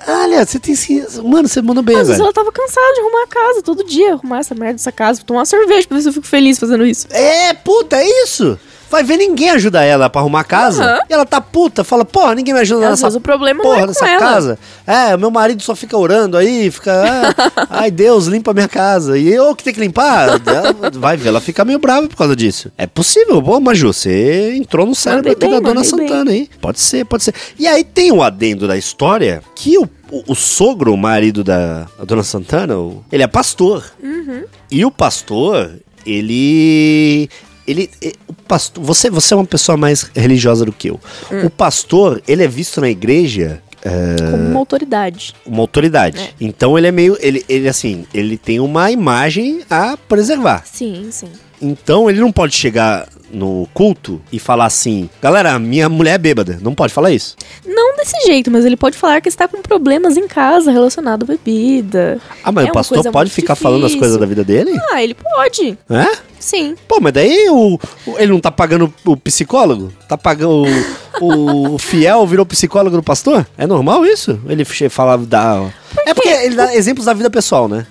Olha, 0.08 0.46
você 0.46 0.60
tem 0.60 0.76
sim. 0.76 1.04
Mano, 1.24 1.48
você 1.48 1.62
mandou 1.62 1.84
bem, 1.84 1.96
Às 1.96 2.08
vezes 2.08 2.18
velho. 2.18 2.24
ela 2.26 2.34
tava 2.34 2.52
cansada 2.52 2.94
de 2.94 3.00
arrumar 3.02 3.24
a 3.24 3.28
casa 3.28 3.62
todo 3.62 3.84
dia, 3.84 4.14
arrumar 4.14 4.40
essa 4.40 4.56
merda 4.56 4.74
dessa 4.74 4.92
casa, 4.92 5.22
tomar 5.24 5.40
uma 5.42 5.46
cerveja 5.46 5.88
pra 5.88 5.98
ver 5.98 6.04
se 6.04 6.10
eu 6.10 6.14
fico 6.14 6.28
feliz 6.28 6.58
fazendo 6.60 6.86
isso. 6.86 7.08
É, 7.12 7.54
puta, 7.54 7.98
é 7.98 8.24
isso. 8.24 8.58
Vai 8.90 9.04
ver, 9.04 9.18
ninguém 9.18 9.52
ajuda 9.52 9.84
ela 9.84 10.10
pra 10.10 10.22
arrumar 10.22 10.40
a 10.40 10.44
casa. 10.44 10.84
Aham. 10.84 11.00
E 11.10 11.14
ela 11.14 11.26
tá 11.26 11.40
puta, 11.40 11.84
fala, 11.84 12.04
porra, 12.04 12.34
ninguém 12.36 12.54
me 12.54 12.60
ajuda 12.62 12.86
Às 12.86 12.90
nessa 12.92 13.04
vezes 13.08 13.18
o 13.18 13.22
problema 13.22 13.64
não 13.64 13.70
porra 13.70 13.78
é 13.78 13.82
com 13.82 13.88
dessa 13.88 14.08
ela. 14.10 14.20
casa. 14.20 14.60
É, 14.88 15.16
meu 15.16 15.30
marido 15.30 15.62
só 15.62 15.76
fica 15.76 15.96
orando 15.98 16.36
aí, 16.38 16.72
fica, 16.72 16.92
ah, 17.38 17.68
ai 17.70 17.92
Deus, 17.92 18.26
limpa 18.26 18.54
minha 18.54 18.68
casa. 18.68 19.18
E 19.18 19.28
eu 19.32 19.56
que 19.56 19.64
tenho 19.64 19.76
que 19.76 19.82
limpar. 19.82 20.28
Ela- 20.30 20.90
vai 20.94 21.16
ver, 21.18 21.30
ela 21.30 21.40
fica 21.42 21.64
meio 21.64 21.78
brava 21.80 22.08
por 22.08 22.16
causa 22.18 22.36
disso. 22.36 22.72
É 22.78 22.88
possível, 22.88 23.42
pô, 23.42 23.60
Maju, 23.60 23.94
você 23.94 24.56
entrou 24.56 24.86
no 24.86 24.96
cérebro 24.96 25.32
aqui 25.32 25.42
da 25.48 25.60
dona 25.60 25.76
mandei 25.76 25.76
bem. 25.76 26.08
Santana 26.08 26.32
aí. 26.32 26.50
Pode 26.60 26.80
ser, 26.80 27.06
pode 27.06 27.24
ser. 27.24 27.34
E 27.58 27.68
aí 27.68 27.84
tem 27.84 28.12
o 28.12 28.24
adendo 28.24 28.68
da 28.68 28.76
história 28.78 29.44
que 29.56 29.78
o, 29.78 29.84
o, 30.12 30.24
o 30.32 30.36
sogro, 30.36 30.94
o 30.94 30.98
marido 30.98 31.44
da, 31.44 31.86
dona 32.06 32.24
Santana, 32.24 32.74
ele 33.12 33.22
é 33.24 33.28
pastor. 33.28 33.84
Uhum. 34.02 34.44
E 34.72 34.84
o 34.84 34.90
pastor, 34.92 35.72
ele. 36.06 37.30
Ele. 37.70 37.90
eh, 38.02 38.14
O 38.28 38.34
pastor, 38.34 38.84
você, 38.84 39.10
você 39.10 39.34
é 39.34 39.38
uma 39.38 39.46
pessoa 39.46 39.78
mais 39.78 40.10
religiosa 40.16 40.66
do 40.66 40.72
que 40.72 40.90
eu. 40.90 41.00
Hum. 41.32 41.46
O 41.46 41.50
pastor, 41.50 42.22
ele 42.28 42.44
é 42.44 42.48
visto 42.48 42.82
na 42.82 42.90
igreja 42.90 43.62
eh, 43.84 44.16
Como 44.32 44.44
uma 44.50 44.60
autoridade. 44.60 45.34
uma 45.46 45.62
autoridade. 45.62 46.20
É. 46.20 46.30
Então 46.42 46.78
ele 46.78 46.88
é 46.88 46.92
meio. 46.92 47.18
Ele, 47.22 47.46
ele, 47.48 47.70
assim, 47.70 48.06
ele 48.14 48.38
tem 48.38 48.60
uma 48.60 48.92
imagem 48.92 49.62
a 49.70 49.96
preservar. 49.96 50.64
Sim, 50.66 51.08
sim. 51.12 51.30
Então 51.62 52.10
ele 52.10 52.20
não 52.20 52.32
pode 52.32 52.56
chegar 52.56 53.08
no 53.32 53.68
culto 53.74 54.22
e 54.32 54.40
falar 54.40 54.66
assim: 54.66 55.10
galera, 55.22 55.58
minha 55.60 55.88
mulher 55.90 56.14
é 56.16 56.18
bêbada. 56.18 56.58
Não 56.62 56.74
pode 56.74 56.94
falar 56.94 57.12
isso. 57.12 57.36
Não 57.66 57.96
desse 57.98 58.20
jeito, 58.26 58.50
mas 58.50 58.66
ele 58.66 58.78
pode 58.78 58.98
falar 58.98 59.22
que 59.22 59.30
está 59.30 59.48
com 59.48 59.62
problemas 59.62 60.18
em 60.18 60.28
casa 60.28 60.72
relacionado 60.72 61.24
à 61.24 61.26
bebida. 61.28 62.20
Ah, 62.44 62.52
mas 62.52 62.66
É 62.68 62.70
o 62.70 62.74
pastor 62.74 63.12
pode 63.12 63.30
ficar 63.30 63.56
falando 63.56 63.86
as 63.86 63.92
difícil. 63.92 64.00
coisas 64.00 64.18
da 64.18 64.26
vida 64.26 64.44
dele? 64.44 64.72
Ah, 64.92 65.04
ele 65.04 65.14
pode. 65.14 65.78
É? 65.90 66.18
Sim. 66.40 66.76
Pô, 66.88 67.00
mas 67.02 67.12
daí 67.14 67.50
o, 67.50 67.76
o- 68.08 68.16
ele 68.18 68.32
não 68.32 68.40
tá 68.40 68.50
pagando 68.50 68.92
o 69.06 69.18
psicólogo? 69.18 69.92
Tá 70.08 70.18
pagando. 70.18 70.64
O, 71.22 71.74
o 71.76 71.78
fiel 71.78 72.26
virou 72.26 72.46
psicólogo 72.46 72.96
do 72.96 73.04
pastor? 73.04 73.46
É 73.58 73.68
normal 73.68 74.06
isso? 74.06 74.40
Ele 74.48 74.64
fala 74.64 75.18
da. 75.18 75.70
É 76.06 76.14
porque 76.14 76.30
ele 76.30 76.56
dá 76.56 76.74
exemplos 76.74 77.06
da 77.06 77.14
vida 77.14 77.30
pessoal, 77.30 77.68
né? 77.68 77.86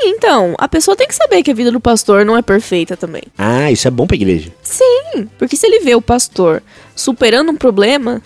Sim, 0.00 0.08
então, 0.08 0.54
a 0.58 0.66
pessoa 0.66 0.96
tem 0.96 1.06
que 1.06 1.14
saber 1.14 1.42
que 1.42 1.50
a 1.50 1.54
vida 1.54 1.70
do 1.70 1.78
pastor 1.78 2.24
não 2.24 2.36
é 2.36 2.40
perfeita 2.40 2.96
também. 2.96 3.22
Ah, 3.36 3.70
isso 3.70 3.86
é 3.86 3.90
bom 3.90 4.06
pra 4.06 4.16
igreja. 4.16 4.50
Sim, 4.62 5.28
porque 5.38 5.56
se 5.56 5.66
ele 5.66 5.80
vê 5.80 5.94
o 5.94 6.00
pastor 6.00 6.62
superando 6.96 7.50
um 7.50 7.56
problema, 7.56 8.22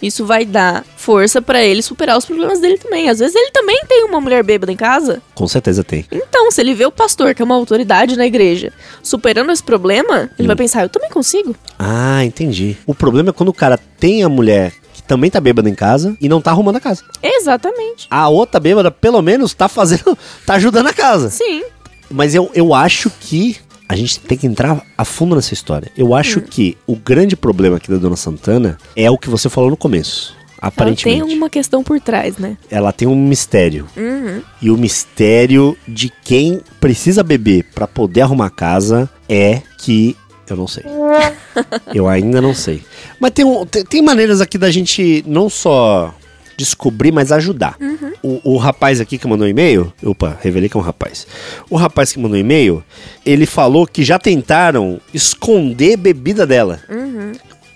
isso 0.00 0.24
vai 0.24 0.44
dar 0.46 0.84
força 0.96 1.42
pra 1.42 1.62
ele 1.62 1.82
superar 1.82 2.16
os 2.16 2.24
problemas 2.24 2.60
dele 2.60 2.78
também. 2.78 3.10
Às 3.10 3.18
vezes 3.18 3.34
ele 3.34 3.50
também 3.50 3.78
tem 3.86 4.04
uma 4.04 4.20
mulher 4.20 4.42
bêbada 4.42 4.72
em 4.72 4.76
casa. 4.76 5.20
Com 5.34 5.46
certeza 5.46 5.84
tem. 5.84 6.06
Então, 6.10 6.50
se 6.50 6.60
ele 6.60 6.74
vê 6.74 6.86
o 6.86 6.92
pastor, 6.92 7.34
que 7.34 7.42
é 7.42 7.44
uma 7.44 7.54
autoridade 7.54 8.16
na 8.16 8.26
igreja, 8.26 8.72
superando 9.02 9.52
esse 9.52 9.62
problema, 9.62 10.30
ele 10.38 10.48
vai 10.48 10.56
pensar, 10.56 10.82
eu 10.82 10.88
também 10.88 11.10
consigo. 11.10 11.54
Ah, 11.78 12.24
entendi. 12.24 12.76
O 12.86 12.94
problema 12.94 13.30
é 13.30 13.32
quando 13.32 13.50
o 13.50 13.54
cara 13.54 13.78
tem 13.98 14.22
a 14.22 14.28
mulher 14.28 14.72
também 15.12 15.30
tá 15.30 15.38
bêbada 15.42 15.68
em 15.68 15.74
casa 15.74 16.16
e 16.18 16.26
não 16.26 16.40
tá 16.40 16.50
arrumando 16.52 16.76
a 16.76 16.80
casa. 16.80 17.02
Exatamente. 17.22 18.06
A 18.10 18.28
outra 18.30 18.58
bêbada, 18.58 18.90
pelo 18.90 19.20
menos, 19.20 19.52
tá 19.52 19.68
fazendo. 19.68 20.16
tá 20.46 20.54
ajudando 20.54 20.86
a 20.86 20.92
casa. 20.94 21.28
Sim. 21.28 21.62
Mas 22.10 22.34
eu, 22.34 22.50
eu 22.54 22.72
acho 22.72 23.10
que 23.20 23.56
a 23.86 23.94
gente 23.94 24.18
tem 24.20 24.38
que 24.38 24.46
entrar 24.46 24.80
a 24.96 25.04
fundo 25.04 25.36
nessa 25.36 25.52
história. 25.52 25.92
Eu 25.98 26.14
acho 26.14 26.38
Hum. 26.38 26.44
que 26.48 26.78
o 26.86 26.96
grande 26.96 27.36
problema 27.36 27.76
aqui 27.76 27.90
da 27.90 27.98
Dona 27.98 28.16
Santana 28.16 28.78
é 28.96 29.10
o 29.10 29.18
que 29.18 29.28
você 29.28 29.50
falou 29.50 29.68
no 29.68 29.76
começo. 29.76 30.34
Ela 30.62 30.68
Aparentemente. 30.68 31.04
tem 31.04 31.20
alguma 31.20 31.50
questão 31.50 31.82
por 31.82 32.00
trás, 32.00 32.38
né? 32.38 32.56
Ela 32.70 32.90
tem 32.90 33.06
um 33.06 33.14
mistério. 33.16 33.86
Uhum. 33.94 34.40
E 34.62 34.70
o 34.70 34.78
mistério 34.78 35.76
de 35.86 36.10
quem 36.24 36.60
precisa 36.80 37.22
beber 37.22 37.64
pra 37.74 37.86
poder 37.86 38.22
arrumar 38.22 38.46
a 38.46 38.50
casa 38.50 39.10
é 39.28 39.60
que. 39.78 40.16
Eu 40.48 40.56
não 40.56 40.66
sei. 40.66 40.84
Eu 41.94 42.08
ainda 42.08 42.40
não 42.40 42.54
sei. 42.54 42.82
Mas 43.22 43.30
tem, 43.30 43.44
um- 43.44 43.64
tem, 43.64 43.84
tem 43.84 44.02
maneiras 44.02 44.40
aqui 44.40 44.58
da 44.58 44.68
gente 44.68 45.22
não 45.28 45.48
só 45.48 46.12
descobrir, 46.58 47.12
mas 47.12 47.30
ajudar. 47.30 47.76
O, 48.20 48.54
o 48.54 48.56
rapaz 48.56 49.00
aqui 49.00 49.16
que 49.16 49.28
mandou 49.28 49.46
um 49.46 49.50
e-mail. 49.50 49.92
Opa, 50.02 50.36
revelei 50.42 50.68
que 50.68 50.76
é 50.76 50.80
um 50.80 50.82
rapaz. 50.82 51.24
O 51.70 51.76
rapaz 51.76 52.12
que 52.12 52.18
mandou 52.18 52.36
um 52.36 52.40
e-mail, 52.40 52.82
ele 53.24 53.46
falou 53.46 53.86
que 53.86 54.02
já 54.02 54.18
tentaram 54.18 55.00
esconder 55.14 55.96
bebida 55.96 56.44
dela. 56.44 56.80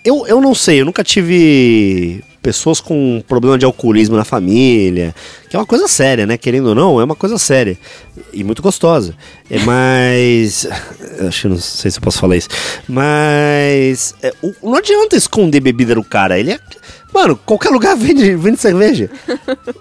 Eu, 0.05 0.27
eu 0.27 0.41
não 0.41 0.53
sei, 0.53 0.81
eu 0.81 0.85
nunca 0.85 1.05
tive 1.05 2.25
pessoas 2.43 2.81
com 2.81 3.23
problema 3.27 3.59
de 3.59 3.65
alcoolismo 3.65 4.17
na 4.17 4.25
família, 4.25 5.15
que 5.49 5.57
é 5.57 5.59
uma 5.59 5.67
coisa 5.67 5.89
séria, 5.89 6.27
né? 6.27 6.37
Querendo 6.37 6.69
ou 6.69 6.75
não, 6.75 7.01
é 7.01 7.05
uma 7.05 7.17
coisa 7.17 7.39
séria 7.39 7.77
e 8.33 8.43
muito 8.45 8.63
gostosa. 8.63 9.15
É 9.51 9.59
mais. 9.61 10.67
Acho 11.27 11.43
que 11.43 11.49
não 11.49 11.59
sei 11.59 11.91
se 11.91 11.99
eu 11.99 12.03
posso 12.03 12.19
falar 12.19 12.37
isso. 12.37 12.49
Mas. 12.89 14.15
é, 14.23 14.33
o- 14.43 14.55
não 14.63 14.77
adianta 14.77 15.17
esconder 15.17 15.61
bebida 15.61 15.95
do 15.95 16.05
cara. 16.05 16.39
Ele 16.39 16.53
é. 16.53 16.61
Mano, 17.15 17.37
qualquer 17.47 17.71
lugar 17.71 17.97
vende, 17.99 18.35
vende 18.37 18.59
cerveja. 18.61 19.09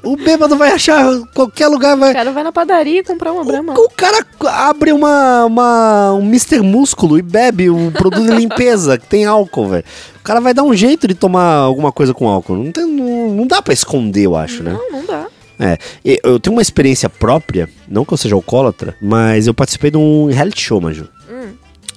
O 0.03 0.15
bêbado 0.15 0.55
vai 0.55 0.71
achar. 0.71 1.03
Qualquer 1.33 1.67
lugar 1.67 1.97
vai. 1.97 2.11
O 2.11 2.13
cara 2.13 2.31
vai 2.31 2.43
na 2.43 2.51
padaria 2.51 3.03
comprar 3.03 3.33
uma 3.33 3.43
brama. 3.43 3.73
O 3.73 3.89
cara 3.89 4.25
abre 4.47 4.91
uma, 4.91 5.45
uma 5.45 6.13
um 6.13 6.21
Mr. 6.23 6.61
Músculo 6.61 7.17
e 7.17 7.21
bebe 7.21 7.69
um 7.69 7.91
produto 7.91 8.25
de 8.25 8.31
limpeza 8.35 8.97
que 8.97 9.07
tem 9.07 9.25
álcool, 9.25 9.67
velho. 9.69 9.83
O 10.25 10.27
cara 10.27 10.41
vai 10.41 10.55
dar 10.55 10.63
um 10.63 10.73
jeito 10.73 11.07
de 11.07 11.13
tomar 11.13 11.53
alguma 11.53 11.91
coisa 11.91 12.11
com 12.11 12.27
álcool. 12.27 12.55
Não, 12.55 12.71
tem, 12.71 12.83
não, 12.83 13.29
não 13.29 13.45
dá 13.45 13.61
pra 13.61 13.71
esconder, 13.71 14.23
eu 14.23 14.35
acho, 14.35 14.63
né? 14.63 14.73
Não, 14.73 14.91
não 14.91 15.05
dá. 15.05 15.27
É, 15.59 15.77
eu 16.03 16.39
tenho 16.39 16.55
uma 16.55 16.63
experiência 16.63 17.07
própria, 17.07 17.69
não 17.87 18.03
que 18.03 18.11
eu 18.11 18.17
seja 18.17 18.33
alcoólatra, 18.33 18.97
mas 18.99 19.45
eu 19.45 19.53
participei 19.53 19.91
de 19.91 19.97
um 19.97 20.25
reality 20.25 20.59
show, 20.59 20.81
Maju. 20.81 21.07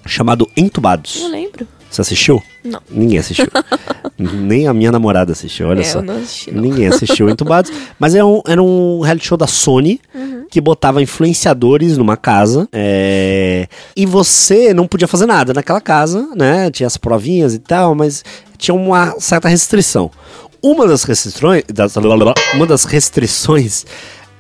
Chamado 0.05 0.47
Entubados. 0.55 1.23
Não 1.23 1.31
lembro. 1.31 1.67
Você 1.91 2.01
assistiu? 2.03 2.43
Não. 2.65 2.81
Ninguém 2.91 3.19
assistiu. 3.19 3.47
Nem 4.19 4.67
a 4.67 4.75
minha 4.75 4.93
namorada 4.93 5.33
assistiu, 5.33 5.69
olha 5.69 5.81
É, 5.81 5.85
só. 5.85 5.99
eu 6.01 6.03
não 6.03 6.17
assisti, 6.17 6.51
não. 6.53 6.61
Ninguém 6.63 6.87
assistiu 6.89 7.29
Entubados. 7.31 7.71
Mas 7.99 8.15
era 8.15 8.27
um, 8.27 8.43
era 8.47 8.63
um 8.63 9.01
reality 9.01 9.27
show 9.27 9.39
da 9.39 9.47
Sony 9.47 10.01
Uhum. 10.15 10.45
que 10.51 10.61
botava 10.61 11.01
influenciadores 11.03 11.97
numa 11.97 12.17
casa. 12.17 12.69
é, 12.73 13.69
E 13.97 14.05
você 14.07 14.75
não 14.75 14.87
podia 14.87 15.09
fazer 15.09 15.27
nada 15.27 15.53
naquela 15.55 15.81
casa, 15.81 16.29
né? 16.37 16.71
Tinha 16.71 16.87
as 16.87 16.97
provinhas 16.97 17.55
e 17.55 17.59
tal, 17.59 17.95
mas 17.95 18.25
tinha 18.57 18.75
uma 18.75 19.15
certa 19.19 19.49
restrição. 19.49 20.11
Uma 20.61 20.87
das 20.89 21.05
restrições. 21.05 21.63
das- 21.73 21.95
Uma 21.97 22.67
das 22.67 22.85
restrições 22.85 23.87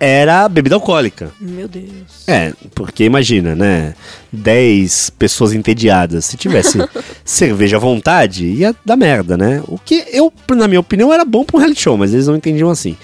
era 0.00 0.48
bebida 0.48 0.76
alcoólica. 0.76 1.30
Meu 1.40 1.66
Deus. 1.66 2.26
É, 2.26 2.52
porque 2.74 3.04
imagina, 3.04 3.54
né? 3.54 3.94
10 4.32 5.10
pessoas 5.10 5.52
entediadas. 5.52 6.24
Se 6.24 6.36
tivesse 6.36 6.78
cerveja 7.24 7.76
à 7.76 7.80
vontade, 7.80 8.46
ia 8.46 8.74
dar 8.84 8.96
merda, 8.96 9.36
né? 9.36 9.62
O 9.66 9.78
que 9.78 10.04
eu, 10.12 10.32
na 10.50 10.68
minha 10.68 10.80
opinião, 10.80 11.12
era 11.12 11.24
bom 11.24 11.44
pra 11.44 11.56
um 11.56 11.60
reality 11.60 11.82
show, 11.82 11.96
mas 11.96 12.12
eles 12.12 12.26
não 12.26 12.36
entendiam 12.36 12.70
assim. 12.70 12.96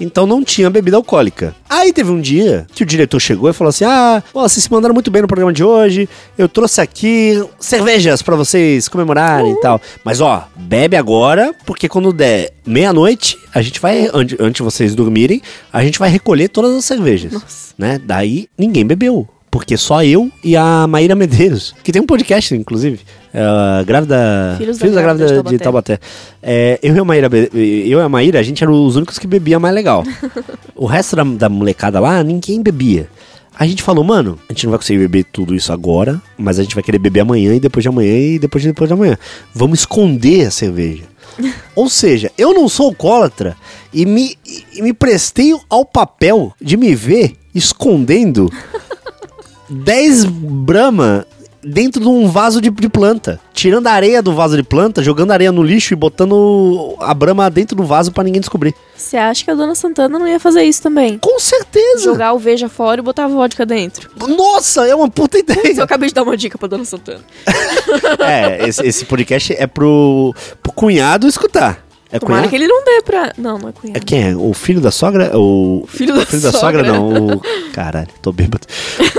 Então 0.00 0.26
não 0.26 0.42
tinha 0.42 0.70
bebida 0.70 0.96
alcoólica. 0.96 1.54
Aí 1.68 1.92
teve 1.92 2.10
um 2.10 2.20
dia 2.20 2.66
que 2.74 2.82
o 2.82 2.86
diretor 2.86 3.20
chegou 3.20 3.50
e 3.50 3.52
falou 3.52 3.68
assim: 3.68 3.84
Ah, 3.84 4.22
ó, 4.34 4.48
vocês 4.48 4.64
se 4.64 4.72
mandaram 4.72 4.94
muito 4.94 5.10
bem 5.10 5.22
no 5.22 5.28
programa 5.28 5.52
de 5.52 5.62
hoje. 5.62 6.08
Eu 6.38 6.48
trouxe 6.48 6.80
aqui 6.80 7.42
cervejas 7.58 8.22
pra 8.22 8.36
vocês 8.36 8.88
comemorarem 8.88 9.52
e 9.52 9.60
tal. 9.60 9.80
Mas 10.04 10.20
ó, 10.20 10.48
bebe 10.56 10.96
agora, 10.96 11.54
porque 11.66 11.88
quando 11.88 12.12
der 12.12 12.52
meia-noite, 12.66 13.38
a 13.54 13.60
gente 13.60 13.80
vai, 13.80 14.08
antes, 14.12 14.38
antes 14.40 14.54
de 14.54 14.62
vocês 14.62 14.94
dormirem, 14.94 15.42
a 15.72 15.84
gente 15.84 15.98
vai 15.98 16.08
recolher 16.08 16.48
todas 16.48 16.74
as 16.74 16.84
cervejas. 16.84 17.74
Né? 17.76 18.00
Daí 18.02 18.48
ninguém 18.58 18.86
bebeu. 18.86 19.28
Porque 19.50 19.76
só 19.76 20.04
eu 20.04 20.30
e 20.44 20.56
a 20.56 20.86
Maíra 20.86 21.16
Medeiros, 21.16 21.74
que 21.82 21.90
tem 21.90 22.00
um 22.00 22.06
podcast, 22.06 22.54
inclusive, 22.54 23.00
é, 23.32 23.84
grávida. 23.84 24.54
Filhos 24.58 24.78
da 24.78 25.02
Grávida 25.02 25.42
de 25.42 25.50
de 25.50 25.58
Taubaté. 25.58 25.98
É, 26.42 26.78
eu, 26.82 26.94
e 26.94 26.98
a 26.98 27.04
Maíra, 27.04 27.28
eu 27.54 27.98
e 27.98 28.02
a 28.02 28.08
Maíra, 28.08 28.40
a 28.40 28.42
gente 28.42 28.62
era 28.62 28.72
os 28.72 28.96
únicos 28.96 29.18
que 29.18 29.26
bebia 29.26 29.58
mais 29.58 29.74
legal. 29.74 30.04
o 30.74 30.86
resto 30.86 31.16
da, 31.16 31.24
da 31.24 31.48
molecada 31.48 32.00
lá, 32.00 32.22
ninguém 32.22 32.62
bebia. 32.62 33.08
A 33.56 33.66
gente 33.66 33.82
falou, 33.82 34.02
mano, 34.02 34.38
a 34.48 34.52
gente 34.52 34.64
não 34.64 34.70
vai 34.70 34.78
conseguir 34.78 35.00
beber 35.00 35.24
tudo 35.30 35.54
isso 35.54 35.72
agora, 35.72 36.20
mas 36.38 36.58
a 36.58 36.62
gente 36.62 36.74
vai 36.74 36.82
querer 36.82 36.98
beber 36.98 37.20
amanhã 37.20 37.54
e 37.54 37.60
depois 37.60 37.82
de 37.82 37.88
amanhã 37.88 38.16
e 38.16 38.38
depois 38.38 38.62
de 38.62 38.70
depois 38.70 38.88
de 38.88 38.94
amanhã. 38.94 39.18
Vamos 39.54 39.80
esconder 39.80 40.46
a 40.46 40.50
cerveja. 40.50 41.04
Ou 41.76 41.88
seja, 41.88 42.32
eu 42.38 42.54
não 42.54 42.68
sou 42.68 42.86
alcoólatra 42.86 43.56
e 43.92 44.06
me, 44.06 44.36
e 44.74 44.82
me 44.82 44.92
prestei 44.92 45.54
ao 45.68 45.84
papel 45.84 46.52
de 46.60 46.76
me 46.76 46.94
ver 46.94 47.36
escondendo 47.54 48.50
10 49.68 50.24
Brahma 50.24 51.26
dentro 51.62 52.00
de 52.00 52.08
um 52.08 52.28
vaso 52.28 52.60
de, 52.60 52.70
de 52.70 52.88
planta. 52.88 53.40
Tirando 53.52 53.86
a 53.86 53.92
areia 53.92 54.22
do 54.22 54.34
vaso 54.34 54.56
de 54.56 54.62
planta, 54.62 55.02
jogando 55.02 55.32
areia 55.32 55.52
no 55.52 55.62
lixo 55.62 55.92
e 55.92 55.96
botando 55.96 56.96
a 56.98 57.12
Brahma 57.12 57.50
dentro 57.50 57.76
do 57.76 57.84
vaso 57.84 58.12
pra 58.12 58.24
ninguém 58.24 58.40
descobrir. 58.40 58.74
Você 58.96 59.16
acha 59.16 59.44
que 59.44 59.50
a 59.50 59.54
dona 59.54 59.74
Santana 59.74 60.18
não 60.18 60.26
ia 60.26 60.40
fazer 60.40 60.62
isso 60.62 60.82
também? 60.82 61.18
Com 61.18 61.38
certeza! 61.38 62.04
Jogar 62.04 62.32
o 62.32 62.38
veja 62.38 62.68
fora 62.68 63.00
e 63.00 63.04
botar 63.04 63.24
a 63.24 63.28
vodka 63.28 63.66
dentro. 63.66 64.10
Nossa, 64.28 64.86
é 64.86 64.94
uma 64.94 65.10
puta 65.10 65.38
Eu 65.38 65.40
ideia! 65.42 65.82
acabei 65.82 66.08
de 66.08 66.14
dar 66.14 66.22
uma 66.22 66.36
dica 66.36 66.56
pra 66.56 66.68
dona 66.68 66.84
Santana. 66.84 67.20
é, 68.20 68.68
esse, 68.68 68.86
esse 68.86 69.04
podcast 69.04 69.54
é 69.58 69.66
pro, 69.66 70.34
pro 70.62 70.72
cunhado 70.72 71.26
escutar. 71.26 71.89
É 72.12 72.18
Tomara 72.18 72.38
cunhado? 72.42 72.48
que 72.50 72.56
ele 72.56 72.66
não 72.66 72.84
dê 72.84 73.02
pra. 73.02 73.32
Não, 73.38 73.56
não 73.58 73.68
é 73.68 73.72
cunhado. 73.72 73.98
É 73.98 74.00
quem 74.00 74.22
é? 74.30 74.36
O 74.36 74.52
filho 74.52 74.80
da 74.80 74.90
sogra? 74.90 75.30
O 75.38 75.84
Filho 75.88 76.14
da 76.14 76.26
filho 76.26 76.42
da 76.42 76.50
sogra. 76.52 76.84
sogra, 76.84 76.92
não. 76.92 77.36
O... 77.36 77.40
Caralho, 77.72 78.08
tô 78.20 78.32
bêbado. 78.32 78.66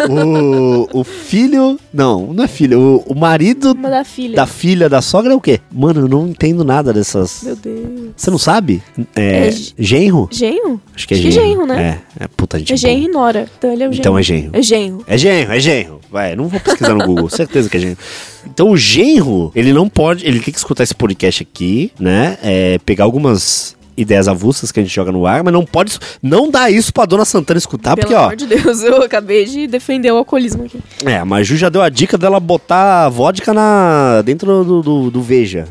O, 0.10 1.00
o 1.00 1.04
filho. 1.04 1.80
Não, 1.94 2.34
não 2.34 2.44
é 2.44 2.48
filho. 2.48 2.80
O, 3.08 3.14
o 3.14 3.16
marido 3.16 3.72
Uma 3.72 3.90
da 3.90 4.04
filha. 4.04 4.36
da 4.36 4.46
filha 4.46 4.90
da 4.90 5.02
sogra 5.02 5.32
é 5.34 5.36
o 5.36 5.42
quê? 5.42 5.60
Mano, 5.72 6.02
eu 6.02 6.08
não 6.08 6.28
entendo 6.28 6.64
nada 6.64 6.92
dessas. 6.92 7.42
Meu 7.44 7.56
Deus. 7.56 8.12
Você 8.16 8.30
não 8.30 8.38
sabe? 8.38 8.84
É. 9.16 9.48
É 9.48 9.52
ge- 9.52 9.74
genro? 9.78 10.28
Genro? 10.32 10.82
Acho 10.96 11.08
que 11.08 11.14
é 11.14 11.18
Acho 11.18 11.26
que 11.28 11.32
genro. 11.32 11.46
é 11.46 11.50
genro, 11.50 11.66
né? 11.68 12.02
É, 12.20 12.24
é 12.26 12.28
puta 12.28 12.60
gente. 12.60 12.74
É 12.74 12.78
genro 12.78 13.04
e 13.04 13.08
nora. 13.12 13.48
Então 13.58 13.72
ele 13.72 13.84
é 13.84 13.88
o 13.88 13.92
genro. 13.92 14.02
Então 14.02 14.20
é 14.20 14.24
genro. 14.24 14.50
É 14.54 14.62
genro. 14.62 15.04
É 15.08 15.18
genro, 15.18 15.54
é 15.54 15.60
genro. 15.60 16.02
Vai, 16.12 16.36
não 16.36 16.48
vou 16.50 16.60
pesquisar 16.60 16.94
no 16.94 17.06
Google, 17.06 17.30
certeza 17.32 17.70
que 17.70 17.78
é 17.78 17.80
genro. 17.80 17.98
Então 18.46 18.72
o 18.72 18.78
genro, 18.78 19.52
ele 19.56 19.74
não 19.74 19.88
pode, 19.88 20.26
ele 20.26 20.40
tem 20.40 20.54
que 20.54 20.60
escutar 20.60 20.84
esse 20.84 20.96
podcast 20.96 21.44
aqui, 21.44 21.92
né? 22.00 22.38
É, 22.42 22.78
pegar 22.80 23.04
algumas 23.04 23.76
ideias 23.96 24.28
avulsas 24.28 24.72
que 24.72 24.80
a 24.80 24.84
gente 24.84 24.94
joga 24.94 25.12
no 25.12 25.26
ar, 25.26 25.44
mas 25.44 25.54
não 25.54 25.66
pode, 25.66 25.98
não 26.22 26.50
dá 26.50 26.70
isso 26.70 26.94
pra 26.94 27.06
dona 27.06 27.26
Santana 27.26 27.58
escutar, 27.58 27.96
Pelo 27.96 28.08
porque 28.08 28.16
ó, 28.16 28.24
amor 28.26 28.36
de 28.36 28.48
Deus, 28.48 28.82
eu 28.84 29.04
acabei 29.04 29.46
de 29.46 29.68
defender 29.68 30.12
o 30.12 30.18
alcoolismo 30.18 30.64
aqui. 30.66 30.80
é, 31.06 31.18
a 31.18 31.26
Maju 31.26 31.56
já 31.58 31.70
deu 31.70 31.82
a 31.82 31.90
dica 31.90 32.18
dela 32.18 32.40
botar 32.40 33.10
vodka 33.10 33.54
na 33.54 34.22
dentro 34.24 34.64
do, 34.64 34.82
do, 34.82 35.12
do 35.12 35.22
Veja. 35.22 35.68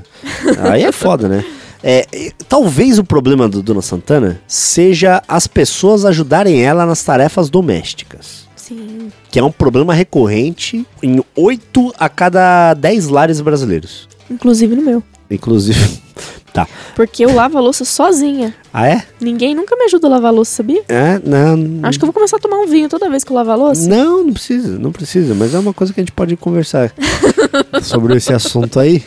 Aí 0.71 0.85
é 0.85 0.93
foda, 0.93 1.29
né? 1.29 1.45
É, 1.83 2.07
talvez 2.47 2.99
o 2.99 3.05
problema 3.05 3.49
do 3.49 3.63
Dona 3.63 3.81
Santana 3.81 4.41
seja 4.47 5.23
as 5.27 5.47
pessoas 5.47 6.05
ajudarem 6.05 6.63
ela 6.63 6.85
nas 6.85 7.03
tarefas 7.03 7.49
domésticas. 7.49 8.50
Sim. 8.71 9.11
que 9.31 9.39
é 9.39 9.43
um 9.43 9.51
problema 9.51 9.93
recorrente 9.93 10.87
em 11.03 11.21
8 11.35 11.93
a 11.99 12.09
cada 12.09 12.73
10 12.75 13.09
lares 13.09 13.41
brasileiros. 13.41 14.09
Inclusive 14.31 14.77
no 14.77 14.83
meu. 14.83 15.03
Inclusive. 15.31 16.01
Tá. 16.53 16.67
Porque 16.97 17.25
eu 17.25 17.33
lavo 17.33 17.57
a 17.59 17.61
louça 17.61 17.85
sozinha. 17.85 18.53
Ah, 18.73 18.85
é? 18.85 19.05
Ninguém 19.21 19.55
nunca 19.55 19.77
me 19.77 19.85
ajuda 19.85 20.09
a 20.09 20.11
lavar 20.11 20.33
a 20.33 20.35
louça, 20.35 20.57
sabia? 20.57 20.83
É, 20.89 21.21
não. 21.25 21.87
Acho 21.89 21.97
que 21.97 22.05
eu 22.05 22.09
vou 22.09 22.13
começar 22.13 22.39
a 22.39 22.41
tomar 22.41 22.57
um 22.59 22.67
vinho 22.67 22.89
toda 22.89 23.09
vez 23.09 23.23
que 23.23 23.31
eu 23.31 23.37
lavar 23.37 23.55
a 23.55 23.57
louça. 23.57 23.89
Não, 23.89 24.25
não 24.25 24.33
precisa, 24.33 24.77
não 24.77 24.91
precisa, 24.91 25.33
mas 25.33 25.55
é 25.55 25.59
uma 25.61 25.73
coisa 25.73 25.93
que 25.93 26.01
a 26.01 26.03
gente 26.03 26.11
pode 26.11 26.37
conversar 26.37 26.93
sobre 27.83 28.17
esse 28.17 28.33
assunto 28.33 28.81
aí. 28.81 29.05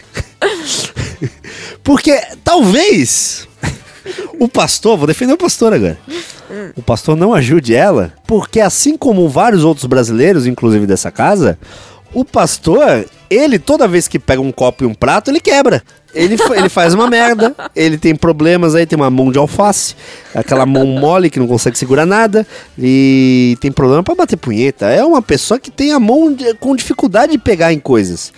Porque 1.83 2.17
talvez 2.45 3.45
o 4.39 4.47
pastor, 4.47 4.97
vou 4.97 5.07
defender 5.07 5.33
o 5.33 5.37
pastor 5.37 5.73
agora. 5.73 5.97
O 6.75 6.81
pastor 6.81 7.15
não 7.15 7.33
ajude 7.33 7.73
ela, 7.73 8.13
porque 8.27 8.59
assim 8.59 8.97
como 8.97 9.27
vários 9.29 9.63
outros 9.63 9.85
brasileiros, 9.85 10.45
inclusive 10.45 10.85
dessa 10.85 11.11
casa, 11.11 11.57
o 12.13 12.23
pastor, 12.23 13.05
ele 13.29 13.57
toda 13.59 13.87
vez 13.87 14.07
que 14.07 14.19
pega 14.19 14.41
um 14.41 14.51
copo 14.51 14.83
e 14.83 14.87
um 14.87 14.93
prato, 14.93 15.29
ele 15.31 15.39
quebra. 15.39 15.81
Ele, 16.15 16.35
ele 16.55 16.69
faz 16.69 16.93
uma 16.93 17.09
merda, 17.09 17.55
ele 17.75 17.97
tem 17.97 18.15
problemas 18.15 18.75
aí, 18.75 18.85
tem 18.85 18.95
uma 18.95 19.09
mão 19.09 19.31
de 19.31 19.39
alface, 19.39 19.95
aquela 20.35 20.63
mão 20.63 20.85
mole 20.85 21.27
que 21.27 21.39
não 21.39 21.47
consegue 21.47 21.75
segurar 21.75 22.05
nada, 22.05 22.45
e 22.77 23.57
tem 23.59 23.71
problema 23.71 24.03
pra 24.03 24.13
bater 24.13 24.37
punheta. 24.37 24.85
É 24.85 25.03
uma 25.03 25.23
pessoa 25.23 25.59
que 25.59 25.71
tem 25.71 25.91
a 25.91 25.99
mão 25.99 26.31
de- 26.31 26.53
com 26.55 26.75
dificuldade 26.75 27.31
de 27.31 27.39
pegar 27.39 27.73
em 27.73 27.79
coisas. 27.79 28.31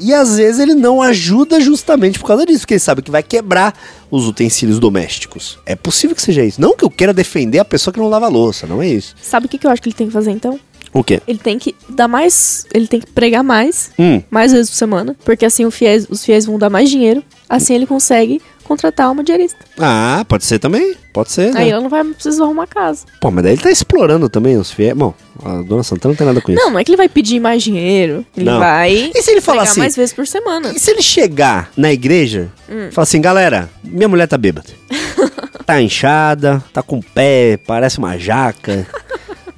E 0.00 0.14
às 0.14 0.36
vezes 0.38 0.58
ele 0.60 0.74
não 0.74 1.02
ajuda 1.02 1.60
justamente 1.60 2.18
por 2.18 2.26
causa 2.28 2.46
disso, 2.46 2.60
porque 2.60 2.74
ele 2.74 2.80
sabe 2.80 3.02
que 3.02 3.10
vai 3.10 3.22
quebrar 3.22 3.74
os 4.10 4.26
utensílios 4.26 4.78
domésticos. 4.78 5.58
É 5.66 5.74
possível 5.76 6.16
que 6.16 6.22
seja 6.22 6.42
isso. 6.44 6.58
Não 6.60 6.74
que 6.76 6.84
eu 6.84 6.88
queira 6.90 7.12
defender 7.12 7.58
a 7.58 7.64
pessoa 7.64 7.92
que 7.92 7.98
não 8.00 8.08
lava 8.08 8.24
a 8.24 8.28
louça, 8.30 8.66
não 8.66 8.80
é 8.80 8.88
isso. 8.88 9.14
Sabe 9.20 9.46
o 9.46 9.48
que, 9.50 9.58
que 9.58 9.66
eu 9.66 9.70
acho 9.70 9.82
que 9.82 9.88
ele 9.90 9.96
tem 9.96 10.06
que 10.06 10.12
fazer 10.12 10.30
então? 10.30 10.58
O 10.92 11.04
quê? 11.04 11.20
Ele 11.26 11.38
tem 11.38 11.58
que 11.58 11.74
dar 11.88 12.08
mais. 12.08 12.66
Ele 12.72 12.86
tem 12.86 13.00
que 13.00 13.06
pregar 13.10 13.44
mais, 13.44 13.90
Hum. 13.98 14.22
mais 14.30 14.52
vezes 14.52 14.70
por 14.70 14.76
semana. 14.76 15.16
Porque 15.24 15.44
assim 15.46 15.64
o 15.64 15.70
fiéis, 15.70 16.06
os 16.08 16.24
fiéis 16.24 16.46
vão 16.46 16.58
dar 16.58 16.70
mais 16.70 16.88
dinheiro. 16.90 17.22
Assim 17.48 17.74
ele 17.74 17.86
consegue 17.86 18.40
contratar 18.64 19.10
uma 19.10 19.24
diarista. 19.24 19.56
Ah, 19.78 20.24
pode 20.28 20.44
ser 20.44 20.58
também. 20.58 20.94
Pode 21.14 21.32
ser. 21.32 21.52
né? 21.54 21.60
Aí 21.62 21.70
ela 21.70 21.80
não 21.80 21.88
vai 21.88 22.04
precisar 22.04 22.44
arrumar 22.44 22.66
casa. 22.66 23.06
Pô, 23.20 23.30
mas 23.30 23.42
daí 23.42 23.54
ele 23.54 23.62
tá 23.62 23.70
explorando 23.70 24.28
também 24.28 24.56
os 24.58 24.70
fiéis. 24.70 24.94
Bom, 24.94 25.14
a 25.42 25.62
dona 25.62 25.82
Santana 25.82 26.12
não 26.12 26.16
tem 26.16 26.26
nada 26.26 26.40
com 26.42 26.52
isso. 26.52 26.60
Não, 26.62 26.70
não 26.72 26.78
é 26.78 26.84
que 26.84 26.90
ele 26.90 26.96
vai 26.98 27.08
pedir 27.08 27.40
mais 27.40 27.62
dinheiro. 27.62 28.24
Ele 28.36 28.44
Não. 28.46 28.58
vai 28.58 29.10
E 29.14 29.22
se 29.22 29.30
ele 29.30 29.40
falar 29.40 29.62
assim? 29.62 29.80
mais 29.80 29.96
vezes 29.96 30.14
por 30.14 30.26
semana. 30.26 30.72
E 30.74 30.78
se 30.78 30.90
ele 30.90 31.00
chegar 31.02 31.70
na 31.76 31.90
igreja 31.92 32.48
e 32.68 32.90
falar 32.92 33.04
assim, 33.04 33.20
galera, 33.22 33.70
minha 33.82 34.08
mulher 34.08 34.26
tá 34.26 34.36
bêbada. 34.36 34.68
tá 35.64 35.80
inchada, 35.80 36.62
tá 36.72 36.82
com 36.82 36.98
o 36.98 37.02
pé, 37.02 37.58
parece 37.66 37.98
uma 37.98 38.18
jaca. 38.18 38.86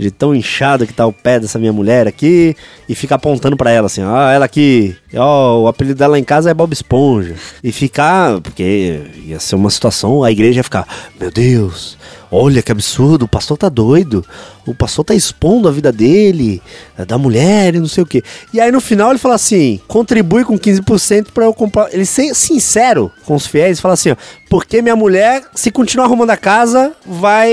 De 0.01 0.11
tão 0.11 0.35
inchado 0.35 0.87
que 0.87 0.95
tá 0.95 1.07
o 1.07 1.13
pé 1.13 1.39
dessa 1.39 1.59
minha 1.59 1.73
mulher 1.73 2.09
aqui. 2.09 2.57
E 2.89 2.95
fica 2.95 3.17
apontando 3.17 3.57
pra 3.57 3.71
ela 3.71 3.87
assim, 3.87 4.03
ó, 4.03 4.31
ela 4.31 4.47
aqui. 4.47 4.97
Ó, 5.15 5.63
o 5.63 5.69
apelido 5.69 5.99
dela 5.99 6.19
em 6.19 6.25
casa 6.25 6.51
é 6.51 6.55
Bob 6.55 6.73
Esponja. 6.73 7.35
E 7.63 7.71
ficar, 7.71 8.41
porque 8.41 9.03
ia 9.27 9.39
ser 9.39 9.57
uma 9.57 9.69
situação, 9.69 10.25
a 10.25 10.31
igreja 10.31 10.61
ia 10.61 10.65
ficar, 10.65 10.89
meu 11.21 11.31
Deus, 11.31 11.99
olha 12.31 12.63
que 12.63 12.73
absurdo, 12.73 13.25
o 13.25 13.29
pastor 13.29 13.57
tá 13.57 13.69
doido. 13.69 14.25
O 14.67 14.75
pastor 14.75 15.05
tá 15.05 15.15
expondo 15.15 15.69
a 15.69 15.73
vida 15.73 15.91
dele, 15.91 16.63
eh, 16.97 17.05
da 17.05 17.19
mulher 17.19 17.75
e 17.75 17.81
não 17.81 17.89
sei 17.89 18.03
o 18.03 18.07
quê. 18.07 18.23
E 18.53 18.61
aí 18.61 18.71
no 18.71 18.81
final 18.81 19.11
ele 19.11 19.19
fala 19.19 19.35
assim: 19.35 19.81
contribui 19.89 20.45
com 20.45 20.59
15% 20.59 21.29
pra 21.33 21.45
eu 21.45 21.55
comprar. 21.55 21.93
Ele 21.93 22.07
ser 22.07 22.35
sincero 22.35 23.11
com 23.25 23.35
os 23.35 23.47
fiéis, 23.47 23.81
fala 23.81 23.95
assim: 23.95 24.11
ó, 24.11 24.17
porque 24.49 24.81
minha 24.83 24.97
mulher, 24.97 25.43
se 25.55 25.71
continuar 25.71 26.07
arrumando 26.07 26.31
a 26.31 26.37
casa, 26.37 26.93
vai 27.05 27.53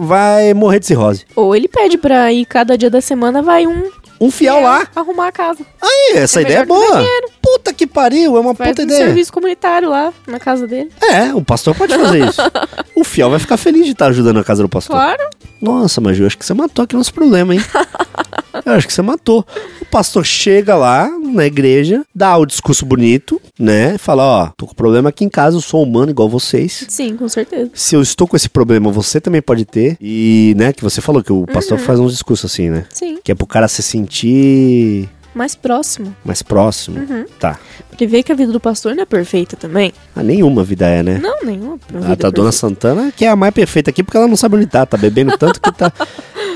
vai 0.00 0.54
morrer 0.54 0.80
de 0.80 0.86
cirrose. 0.86 1.24
Ou 1.36 1.54
ele 1.54 1.68
pede 1.68 1.96
pra 1.96 2.32
ir 2.32 2.44
cada 2.46 2.76
dia 2.76 2.90
da 2.90 3.00
semana, 3.00 3.42
vai 3.42 3.66
um 3.66 4.01
Um 4.22 4.30
fiel 4.30 4.60
lá. 4.60 4.86
arrumar 4.94 5.26
a 5.28 5.32
casa. 5.32 5.64
Aí, 5.82 6.12
essa 6.16 6.38
É 6.40 6.42
ideia 6.44 6.58
é 6.58 6.64
boa. 6.64 7.04
Puta 7.42 7.72
que 7.74 7.86
pariu, 7.88 8.36
é 8.36 8.40
uma 8.40 8.54
Faz 8.54 8.70
puta 8.70 8.82
ideia. 8.82 8.98
serviço 9.06 9.32
comunitário 9.32 9.88
lá 9.90 10.12
na 10.28 10.38
casa 10.38 10.66
dele. 10.66 10.90
É, 11.02 11.34
o 11.34 11.42
pastor 11.44 11.74
pode 11.74 11.92
fazer 11.92 12.24
isso. 12.28 12.40
o 12.96 13.02
fiel 13.02 13.30
vai 13.30 13.40
ficar 13.40 13.56
feliz 13.56 13.84
de 13.84 13.90
estar 13.92 14.06
ajudando 14.06 14.38
a 14.38 14.44
casa 14.44 14.62
do 14.62 14.68
pastor. 14.68 14.94
Claro. 14.94 15.28
Nossa, 15.60 16.00
mas 16.00 16.18
eu 16.18 16.26
acho 16.26 16.38
que 16.38 16.46
você 16.46 16.54
matou 16.54 16.84
aqui 16.84 16.94
nosso 16.94 17.12
problema, 17.12 17.52
hein? 17.54 17.60
Eu 18.64 18.72
acho 18.72 18.86
que 18.86 18.92
você 18.92 19.02
matou. 19.02 19.44
O 19.80 19.84
pastor 19.86 20.24
chega 20.24 20.76
lá 20.76 21.08
na 21.08 21.46
igreja, 21.46 22.04
dá 22.14 22.36
o 22.36 22.46
discurso 22.46 22.84
bonito, 22.84 23.40
né? 23.58 23.98
Fala, 23.98 24.22
ó, 24.22 24.50
tô 24.56 24.66
com 24.66 24.74
problema 24.74 25.08
aqui 25.08 25.24
em 25.24 25.28
casa, 25.28 25.56
eu 25.56 25.60
sou 25.60 25.82
humano 25.82 26.10
igual 26.10 26.28
vocês. 26.28 26.84
Sim, 26.88 27.16
com 27.16 27.28
certeza. 27.28 27.70
Se 27.74 27.94
eu 27.94 28.02
estou 28.02 28.26
com 28.26 28.36
esse 28.36 28.48
problema, 28.48 28.90
você 28.90 29.20
também 29.20 29.42
pode 29.42 29.64
ter. 29.64 29.96
E, 30.00 30.54
né, 30.56 30.72
que 30.72 30.82
você 30.82 31.00
falou 31.00 31.22
que 31.22 31.32
o 31.32 31.46
pastor 31.46 31.78
faz 31.78 31.98
uns 31.98 32.12
discursos 32.12 32.50
assim, 32.50 32.70
né? 32.70 32.86
Sim. 32.90 33.18
Que 33.22 33.32
é 33.32 33.34
pro 33.34 33.46
cara 33.46 33.68
se 33.68 33.82
sentir 33.82 35.08
Mais 35.34 35.54
próximo. 35.54 36.14
mais 36.24 36.42
próximo. 36.42 36.98
Tá. 37.40 37.58
Ele 37.98 38.06
vê 38.06 38.22
que 38.22 38.32
a 38.32 38.34
vida 38.34 38.52
do 38.52 38.60
pastor 38.60 38.94
não 38.94 39.02
é 39.02 39.06
perfeita 39.06 39.56
também. 39.56 39.92
Ah, 40.14 40.22
nenhuma 40.22 40.62
vida 40.62 40.86
é, 40.86 41.02
né? 41.02 41.18
Não, 41.22 41.42
nenhuma. 41.42 41.78
A 41.94 41.98
vida 41.98 42.16
da 42.16 42.30
Dona 42.30 42.50
perfeita. 42.50 42.52
Santana, 42.52 43.12
que 43.16 43.24
é 43.24 43.28
a 43.28 43.36
mais 43.36 43.54
perfeita 43.54 43.90
aqui, 43.90 44.02
porque 44.02 44.16
ela 44.16 44.28
não 44.28 44.36
sabe 44.36 44.56
onde 44.56 44.66
tá. 44.66 44.84
Tá 44.84 44.96
bebendo 44.96 45.36
tanto 45.38 45.60
que 45.60 45.72
tá. 45.72 45.92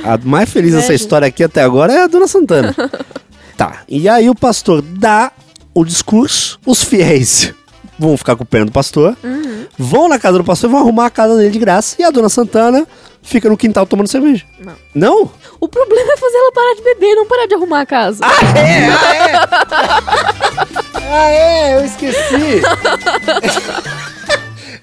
A 0.04 0.18
mais 0.18 0.50
feliz 0.50 0.73
dessa 0.73 0.87
Inveja. 0.87 1.02
história 1.02 1.28
aqui 1.28 1.42
até 1.42 1.62
agora 1.62 1.92
é 1.92 2.02
a 2.02 2.06
Dona 2.06 2.26
Santana. 2.26 2.75
tá. 3.56 3.83
E 3.88 4.09
aí 4.09 4.28
o 4.28 4.35
pastor 4.35 4.83
dá 4.83 5.33
o 5.75 5.85
discurso, 5.85 6.59
os 6.66 6.83
fiéis 6.83 7.54
vão 7.99 8.16
ficar 8.16 8.37
com 8.37 8.42
o 8.42 8.47
pé 8.47 8.64
do 8.64 8.71
pastor, 8.73 9.16
vão 9.78 10.09
na 10.09 10.18
casa 10.18 10.38
do 10.38 10.45
pastor 10.45 10.68
e 10.68 10.73
vão 10.73 10.80
arrumar 10.80 11.06
a 11.06 11.11
casa 11.11 11.37
dele 11.37 11.50
de 11.50 11.59
graça. 11.59 11.97
E 11.99 12.04
a 12.04 12.11
Dona 12.11 12.28
Santana 12.28 12.87
fica 13.26 13.49
no 13.49 13.56
quintal 13.56 13.85
tomando 13.87 14.09
cerveja. 14.09 14.45
Não. 14.59 14.75
Não? 14.95 15.30
O 15.61 15.68
problema 15.68 16.12
é 16.12 16.16
fazer 16.16 16.37
ela 16.37 16.52
parar 16.52 16.75
de 16.75 16.83
beber, 16.83 17.14
não 17.14 17.26
parar 17.26 17.47
de 17.47 17.54
arrumar 17.54 17.80
a 17.80 17.87
casa. 17.87 18.25
É, 18.25 18.88
ah, 18.88 19.14
é! 19.14 19.35
ah, 21.11 21.30
é, 21.30 21.75
eu 21.80 21.85
esqueci. 21.85 22.62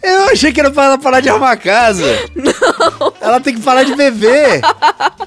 Eu 0.04 0.26
achei 0.26 0.52
que 0.52 0.60
era 0.60 0.70
pra 0.70 0.84
ela 0.84 0.98
parar 0.98 1.22
de 1.22 1.30
arrumar 1.30 1.52
a 1.52 1.58
casa. 1.58 2.04
Não. 2.36 3.14
Ela 3.22 3.40
tem 3.40 3.56
que 3.56 3.62
parar 3.62 3.84
de 3.84 3.96
beber. 3.96 4.60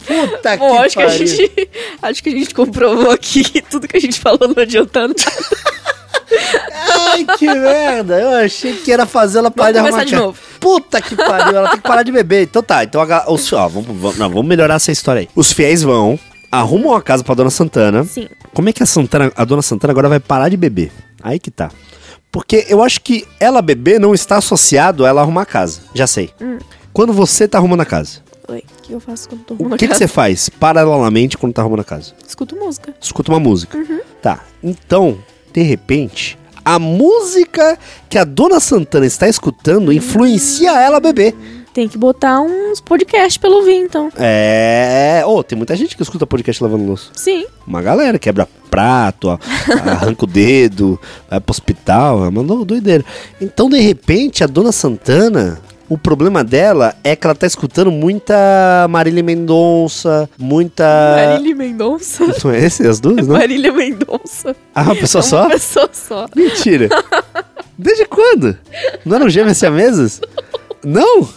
Puta 0.06 0.56
Bom, 0.58 0.72
que 0.72 0.84
acho 0.84 0.96
que, 0.96 1.02
a 1.02 1.06
pariu. 1.06 1.26
gente, 1.26 1.70
acho 2.02 2.22
que 2.22 2.28
a 2.28 2.32
gente 2.32 2.54
comprovou 2.54 3.10
aqui 3.10 3.42
que 3.42 3.62
tudo 3.62 3.88
que 3.88 3.96
a 3.96 4.00
gente 4.00 4.20
falou 4.20 4.46
não 4.54 4.62
adianta 4.62 5.08
nada. 5.08 5.14
Ai, 6.72 7.24
que 7.38 7.46
merda. 7.46 8.20
Eu 8.20 8.44
achei 8.44 8.74
que 8.74 8.90
era 8.92 9.06
fazer 9.06 9.38
ela 9.38 9.50
parar 9.50 9.72
de 9.72 9.78
arrumar 9.78 10.04
de 10.04 10.14
novo. 10.14 10.38
Puta 10.60 11.00
que 11.00 11.14
pariu, 11.16 11.56
ela 11.56 11.70
tem 11.70 11.78
que 11.80 11.86
parar 11.88 12.02
de 12.02 12.12
beber. 12.12 12.42
Então 12.44 12.62
tá, 12.62 12.84
então 12.84 13.00
a- 13.00 13.24
os, 13.30 13.52
ó, 13.52 13.68
vamos, 13.68 13.86
vamos, 13.88 14.18
não, 14.18 14.28
vamos 14.28 14.46
melhorar 14.46 14.74
essa 14.74 14.90
história 14.92 15.20
aí. 15.20 15.28
Os 15.34 15.52
fiéis 15.52 15.82
vão, 15.82 16.18
arrumam 16.50 16.94
a 16.94 17.02
casa 17.02 17.22
pra 17.24 17.34
Dona 17.34 17.50
Santana. 17.50 18.04
Sim. 18.04 18.28
Como 18.52 18.68
é 18.68 18.72
que 18.72 18.82
a 18.82 18.86
Santana, 18.86 19.32
a 19.36 19.44
dona 19.44 19.62
Santana 19.62 19.92
agora 19.92 20.08
vai 20.08 20.20
parar 20.20 20.48
de 20.48 20.56
beber? 20.56 20.90
Aí 21.22 21.38
que 21.38 21.50
tá. 21.50 21.70
Porque 22.32 22.66
eu 22.68 22.82
acho 22.82 23.00
que 23.00 23.26
ela 23.40 23.62
beber 23.62 23.98
não 24.00 24.12
está 24.14 24.36
associado 24.38 25.04
a 25.04 25.08
ela 25.08 25.20
arrumar 25.22 25.42
a 25.42 25.46
casa. 25.46 25.80
Já 25.94 26.06
sei. 26.06 26.30
Quando 26.92 27.12
você 27.12 27.46
tá 27.48 27.58
arrumando 27.58 27.80
a 27.82 27.84
casa, 27.86 28.20
Oi, 28.48 28.58
o 28.78 28.82
que 28.82 28.92
eu 28.92 29.00
faço 29.00 29.28
quando 29.28 29.42
tô 29.42 29.54
o 29.54 29.56
arrumando 29.56 29.78
que, 29.78 29.84
a 29.84 29.88
que 29.88 29.92
casa? 29.94 29.98
você 29.98 30.08
faz 30.08 30.48
paralelamente 30.48 31.36
quando 31.36 31.52
tá 31.52 31.62
arrumando 31.62 31.80
a 31.80 31.84
casa? 31.84 32.12
Escuto 32.26 32.54
música. 32.56 32.94
Escuta 33.00 33.32
uma 33.32 33.40
música. 33.40 33.76
Tá. 34.22 34.40
Então, 34.62 35.18
de 35.56 35.62
repente, 35.62 36.38
a 36.62 36.78
música 36.78 37.78
que 38.10 38.18
a 38.18 38.24
dona 38.24 38.60
Santana 38.60 39.06
está 39.06 39.26
escutando 39.26 39.90
influencia 39.90 40.70
ela 40.78 40.98
a 40.98 41.00
beber. 41.00 41.34
Tem 41.72 41.88
que 41.88 41.96
botar 41.96 42.40
uns 42.42 42.78
podcasts 42.78 43.38
ela 43.38 43.54
ouvir, 43.56 43.76
então. 43.76 44.10
É. 44.18 45.22
Ô, 45.26 45.42
tem 45.42 45.56
muita 45.56 45.74
gente 45.74 45.96
que 45.96 46.02
escuta 46.02 46.26
podcast 46.26 46.62
lavando 46.62 46.84
louça. 46.84 47.08
Sim. 47.14 47.46
Uma 47.66 47.80
galera 47.80 48.18
quebra 48.18 48.46
prato, 48.70 49.28
ó, 49.28 49.38
arranca 49.90 50.24
o 50.24 50.26
dedo, 50.26 51.00
vai 51.30 51.40
pro 51.40 51.52
hospital, 51.52 52.24
é 52.24 52.28
uma 52.28 52.42
do- 52.44 52.64
doideira. 52.66 53.04
Então, 53.40 53.70
de 53.70 53.78
repente, 53.80 54.44
a 54.44 54.46
dona 54.46 54.72
Santana, 54.72 55.58
o 55.88 55.96
problema 55.96 56.42
dela 56.42 56.94
é 57.04 57.14
que 57.14 57.26
ela 57.26 57.34
tá 57.34 57.46
escutando 57.46 57.90
muita 57.90 58.86
Marília 58.90 59.22
Mendonça, 59.22 60.28
muita. 60.38 60.84
Marília 60.84 61.54
Mendonça. 61.54 62.24
Não 62.44 62.50
é 62.50 62.64
esse 62.64 62.86
as 62.86 63.00
duas, 63.00 63.26
não? 63.26 63.36
Marília 63.36 63.72
Mendonça. 63.72 64.54
Ah, 64.74 64.82
uma 64.82 64.96
pessoa 64.96 65.20
É 65.20 65.22
só? 65.22 65.40
Uma 65.42 65.50
pessoa 65.50 65.90
só. 65.92 66.26
Mentira. 66.34 66.88
Desde 67.78 68.04
quando? 68.06 68.56
Não 69.04 69.16
eram 69.16 69.28
gêmeas 69.28 69.58
siamesas? 69.58 70.20
Não? 70.84 71.28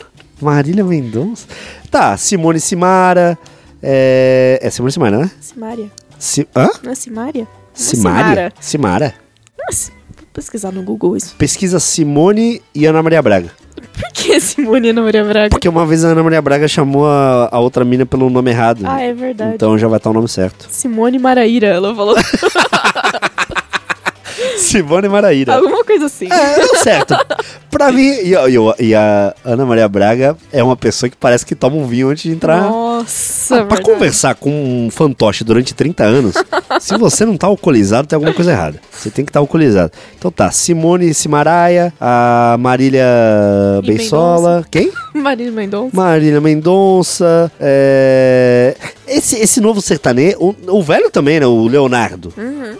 Marília 0.42 0.84
Mendonça? 0.84 1.46
Tá, 1.92 2.16
Simone 2.18 2.60
Simara. 2.60 3.38
É, 3.84 4.60
é 4.62 4.70
Simone 4.70 4.92
Simara, 4.92 5.18
né? 5.20 5.32
Simária. 5.40 5.92
Si... 6.18 6.48
Hã? 6.56 6.70
Não 6.84 6.92
é 6.92 6.96
Simária? 6.96 7.44
Não 7.44 7.48
é 7.48 7.74
Simária? 7.74 8.54
Simara. 8.60 9.14
Nossa, 9.58 9.92
vou 10.16 10.28
pesquisar 10.34 10.72
no 10.72 10.82
Google 10.82 11.16
isso. 11.16 11.36
Pesquisa 11.38 11.80
Simone 11.80 12.62
e 12.74 12.86
Ana 12.86 13.04
Maria 13.04 13.22
Braga. 13.22 13.52
Por 13.82 14.12
que 14.14 14.40
Simone 14.40 14.88
e 14.88 14.90
Ana 14.92 15.02
Maria 15.02 15.24
Braga? 15.24 15.50
Porque 15.50 15.70
uma 15.70 15.86
vez 15.86 16.04
a 16.06 16.10
Ana 16.10 16.24
Maria 16.24 16.42
Braga 16.42 16.68
chamou 16.68 17.08
a, 17.08 17.50
a 17.52 17.60
outra 17.60 17.84
mina 17.86 18.06
pelo 18.06 18.30
nome 18.30 18.52
errado. 18.52 18.84
Ah, 18.86 19.02
é 19.02 19.14
verdade. 19.14 19.56
Então 19.56 19.78
já 19.78 19.88
vai 19.88 19.98
estar 19.98 20.10
o 20.10 20.14
nome 20.14 20.28
certo. 20.28 20.68
Simone 20.70 21.20
Maraíra, 21.20 21.68
ela 21.68 21.94
falou 21.96 22.16
Simone 24.60 25.08
Maraíra. 25.10 25.56
alguma 25.56 25.84
coisa 25.84 26.06
assim. 26.06 26.28
É, 26.32 26.56
deu 26.56 26.76
certo. 26.78 27.16
pra 27.72 27.92
mim, 27.92 28.02
e, 28.08 28.34
e- 28.34 28.88
e 28.90 28.96
a 28.96 29.34
Ana 29.44 29.66
Maria 29.66 29.88
Braga 29.88 30.36
é 30.52 30.64
uma 30.64 30.76
pessoa 30.76 31.10
que 31.10 31.16
parece 31.18 31.46
que 31.46 31.56
toma 31.56 31.76
um 31.78 31.86
vinho 31.88 32.10
antes 32.10 32.24
de 32.24 32.32
entrar. 32.32 32.62
Nossa, 32.62 33.56
Ah, 33.56 33.66
pra 33.66 33.78
verdade. 33.78 33.82
conversar 33.84 34.36
com 34.36 34.50
um 34.52 34.90
fantoche 34.92 35.44
durante 35.44 35.74
30 35.74 36.04
anos, 36.04 36.36
se 36.80 36.98
você 36.98 37.26
não 37.26 37.38
tá 37.38 37.48
alcoolizado, 37.48 38.08
tem 38.08 38.16
alguma 38.18 38.34
coisa 38.34 38.52
errada. 38.52 38.80
Você 38.92 39.10
tem 39.10 39.24
que 39.24 39.30
estar 39.30 39.40
alcoolizado. 39.40 39.92
Então 40.18 40.30
tá, 40.32 40.52
Simone 40.52 41.14
Simaraia, 41.14 41.94
a 42.00 42.58
Marília 42.60 43.06
E 43.82 43.88
Beisola. 43.88 44.66
Quem? 44.70 44.92
Marília 45.14 45.52
Mendonça. 45.52 45.96
Marília 45.96 46.42
Mendonça. 46.42 47.52
é, 47.60 48.76
Esse, 49.10 49.38
esse 49.38 49.60
novo 49.60 49.82
sertanejo. 49.82 50.38
O, 50.40 50.56
o 50.78 50.84
velho 50.84 51.10
também, 51.10 51.40
né? 51.40 51.46
O 51.46 51.68
Leonardo. 51.68 52.34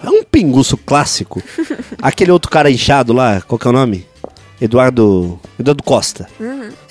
É 0.04 0.10
um 0.10 0.24
pinguço 0.24 0.78
clássico. 0.78 1.42
Aquele 2.02 2.32
outro 2.32 2.50
cara 2.50 2.70
inchado 2.70 3.14
lá, 3.14 3.42
qual 3.42 3.58
que 3.58 3.68
é 3.68 3.70
o 3.70 3.74
nome? 3.74 4.06
Eduardo. 4.62 5.40
Eduardo 5.58 5.84
Costa. 5.84 6.28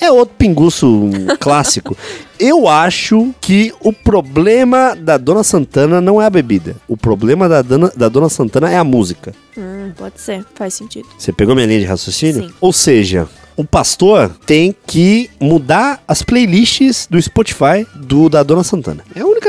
É 0.00 0.10
outro 0.10 0.34
pinguço 0.38 1.10
clássico. 1.38 1.96
Eu 2.38 2.68
acho 2.68 3.34
que 3.40 3.72
o 3.80 3.92
problema 3.92 4.94
da 4.94 5.16
Dona 5.18 5.42
Santana 5.42 6.00
não 6.00 6.22
é 6.22 6.26
a 6.26 6.30
bebida. 6.30 6.76
O 6.86 6.96
problema 6.96 7.48
da 7.48 7.62
Dona, 7.62 7.92
da 7.94 8.08
Dona 8.08 8.28
Santana 8.28 8.70
é 8.70 8.76
a 8.76 8.84
música. 8.84 9.34
Hum, 9.56 9.90
pode 9.96 10.20
ser, 10.20 10.44
faz 10.54 10.74
sentido. 10.74 11.08
Você 11.18 11.32
pegou 11.32 11.54
minha 11.54 11.66
linha 11.66 11.80
de 11.80 11.86
raciocínio? 11.86 12.44
Sim. 12.44 12.54
Ou 12.60 12.72
seja, 12.72 13.28
o 13.58 13.64
pastor 13.64 14.30
tem 14.46 14.72
que 14.86 15.28
mudar 15.40 16.00
as 16.06 16.22
playlists 16.22 17.08
do 17.10 17.20
Spotify 17.20 17.84
do 17.92 18.28
da 18.28 18.44
Dona 18.44 18.62
Santana. 18.62 19.02
É 19.16 19.20
a 19.20 19.26
única. 19.26 19.48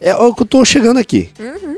É, 0.00 0.08
é 0.08 0.16
o 0.16 0.34
que 0.34 0.40
eu 0.42 0.46
tô 0.46 0.64
chegando 0.64 0.96
aqui. 0.98 1.28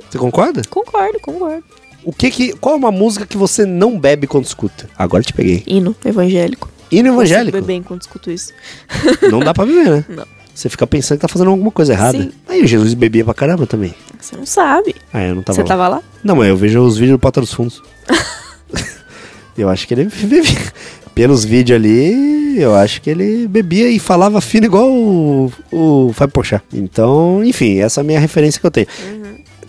Você 0.09 0.17
concorda? 0.17 0.63
Concordo, 0.71 1.19
concordo. 1.19 1.65
O 2.05 2.13
que 2.13 2.31
que. 2.31 2.53
Qual 2.53 2.77
é 2.77 2.79
uma 2.79 2.93
música 2.93 3.27
que 3.27 3.37
você 3.37 3.67
não 3.67 3.99
bebe 3.99 4.29
quando 4.29 4.45
escuta? 4.45 4.89
Agora 4.97 5.25
te 5.25 5.33
peguei. 5.33 5.65
Hino 5.67 5.97
evangélico. 6.05 6.71
Hino 6.89 7.09
evangélico. 7.09 7.59
beber 7.59 7.75
enquanto 7.75 8.03
escuto 8.03 8.31
isso. 8.31 8.53
Não 9.29 9.41
dá 9.41 9.53
pra 9.53 9.67
beber, 9.67 9.91
né? 9.91 10.05
Não. 10.09 10.27
Você 10.55 10.69
fica 10.69 10.87
pensando 10.87 11.19
que 11.19 11.23
tá 11.23 11.29
fazendo 11.29 11.51
alguma 11.51 11.73
coisa 11.73 11.95
errada. 11.95 12.17
Sim. 12.17 12.31
Aí 12.47 12.63
o 12.63 12.67
Jesus 12.67 12.95
bebia 12.95 13.25
pra 13.25 13.35
caramba 13.35 13.67
também. 13.67 13.93
Você 14.21 14.37
não 14.37 14.47
sabe. 14.47 14.95
Ah, 15.13 15.25
eu 15.25 15.35
não 15.35 15.43
tava 15.43 15.57
Você 15.57 15.63
lá. 15.63 15.67
tava 15.69 15.89
lá? 15.89 16.03
Não, 16.23 16.37
mas 16.37 16.49
eu 16.49 16.57
vejo 16.57 16.81
os 16.81 16.97
vídeos 16.97 17.17
do 17.17 17.19
Porta 17.19 17.41
dos 17.41 17.53
Fundos. 17.53 17.83
eu 19.59 19.69
acho 19.69 19.89
que 19.89 19.95
ele 19.95 20.05
bebia. 20.05 20.73
Pelos 21.15 21.45
vídeos 21.45 21.79
ali, 21.79 22.59
eu 22.59 22.75
acho 22.75 23.01
que 23.01 23.09
ele 23.09 23.47
bebia 23.47 23.89
e 23.89 23.99
falava 23.99 24.41
fino 24.41 24.67
igual 24.67 24.91
o, 24.91 25.53
o 25.71 26.13
Fábio 26.13 26.33
Porchat. 26.33 26.65
Então, 26.73 27.43
enfim, 27.45 27.79
essa 27.79 28.01
é 28.01 28.03
a 28.03 28.05
minha 28.05 28.21
referência 28.21 28.61
que 28.61 28.67
eu 28.67 28.71
tenho. 28.71 28.87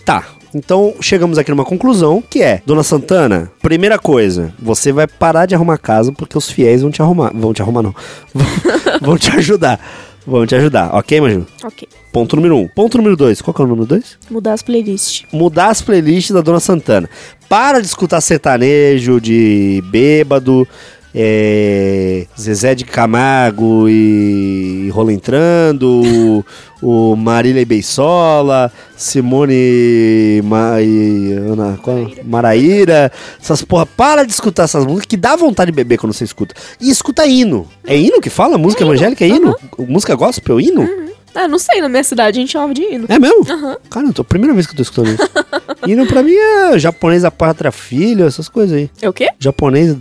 Tá, 0.04 0.24
então 0.54 0.94
chegamos 1.00 1.36
aqui 1.36 1.50
numa 1.50 1.64
conclusão 1.64 2.22
que 2.22 2.42
é, 2.42 2.62
Dona 2.64 2.82
Santana, 2.82 3.50
primeira 3.60 3.98
coisa, 3.98 4.54
você 4.58 4.90
vai 4.90 5.06
parar 5.06 5.46
de 5.46 5.54
arrumar 5.54 5.78
casa 5.78 6.12
porque 6.12 6.38
os 6.38 6.50
fiéis 6.50 6.82
vão 6.82 6.90
te 6.90 7.02
arrumar. 7.02 7.30
Vão 7.34 7.52
te 7.52 7.60
arrumar, 7.60 7.82
não. 7.82 7.94
Vão, 8.34 8.46
vão 9.02 9.18
te 9.18 9.30
ajudar. 9.36 9.80
Vão 10.26 10.44
te 10.44 10.56
ajudar, 10.56 10.92
ok, 10.92 11.20
Maju? 11.20 11.46
Ok. 11.62 11.86
Ponto 12.12 12.34
número 12.34 12.56
um. 12.56 12.66
Ponto 12.66 12.96
número 12.96 13.16
dois. 13.16 13.40
Qual 13.40 13.54
que 13.54 13.60
é 13.60 13.64
o 13.64 13.68
número 13.68 13.86
dois? 13.86 14.18
Mudar 14.28 14.54
as 14.54 14.62
playlists. 14.62 15.24
mudar 15.32 15.68
as 15.68 15.82
playlists 15.82 16.34
da 16.34 16.40
Dona 16.40 16.58
Santana. 16.58 17.08
Para 17.48 17.80
de 17.80 17.86
escutar 17.86 18.20
sertanejo, 18.20 19.20
de 19.20 19.84
bêbado, 19.88 20.66
é, 21.18 22.26
Zezé 22.38 22.74
de 22.74 22.84
Camargo 22.84 23.88
e 23.88 24.90
Rola 24.92 25.14
Entrando, 25.14 26.02
o, 26.82 27.12
o 27.12 27.16
Marília 27.16 27.62
e 27.62 27.64
Beisola, 27.64 28.70
Simone 28.94 30.42
Ma, 30.44 30.82
e 30.82 31.32
Ana, 31.32 31.78
qual? 31.82 32.06
Maraíra, 32.22 33.10
essas 33.40 33.62
porra, 33.62 33.86
para 33.86 34.24
de 34.24 34.32
escutar 34.32 34.64
essas 34.64 34.84
músicas 34.84 35.06
que 35.06 35.16
dá 35.16 35.34
vontade 35.36 35.70
de 35.70 35.74
beber 35.74 35.96
quando 35.96 36.12
você 36.12 36.24
escuta. 36.24 36.54
E 36.78 36.90
escuta 36.90 37.26
hino. 37.26 37.66
É 37.86 37.96
hino 37.96 38.20
que 38.20 38.28
fala? 38.28 38.58
Música 38.58 38.84
evangélica 38.84 39.24
é 39.24 39.28
hino? 39.28 39.56
Música 39.78 40.14
gospel, 40.14 40.60
hino? 40.60 40.86
Ah, 41.34 41.48
não 41.48 41.58
sei, 41.58 41.80
na 41.80 41.88
minha 41.88 42.04
cidade 42.04 42.38
a 42.38 42.40
gente 42.40 42.52
chamava 42.52 42.74
de 42.74 42.82
hino. 42.82 43.06
É 43.08 43.18
mesmo? 43.18 43.40
Aham. 43.50 43.76
Cara, 43.88 44.12
tô, 44.12 44.20
a 44.20 44.24
primeira 44.24 44.52
vez 44.52 44.66
que 44.66 44.72
eu 44.72 44.76
tô 44.76 44.82
escutando 44.82 45.08
isso. 45.14 45.30
Hino 45.86 46.06
pra 46.06 46.22
mim 46.22 46.34
é 46.34 46.78
japonês 46.78 47.24
a 47.24 47.30
pátria 47.30 47.72
filho, 47.72 48.26
essas 48.26 48.50
coisas 48.50 48.76
aí. 48.76 48.90
É 49.00 49.08
o 49.08 49.12
quê? 49.14 49.28
Japonês 49.38 49.96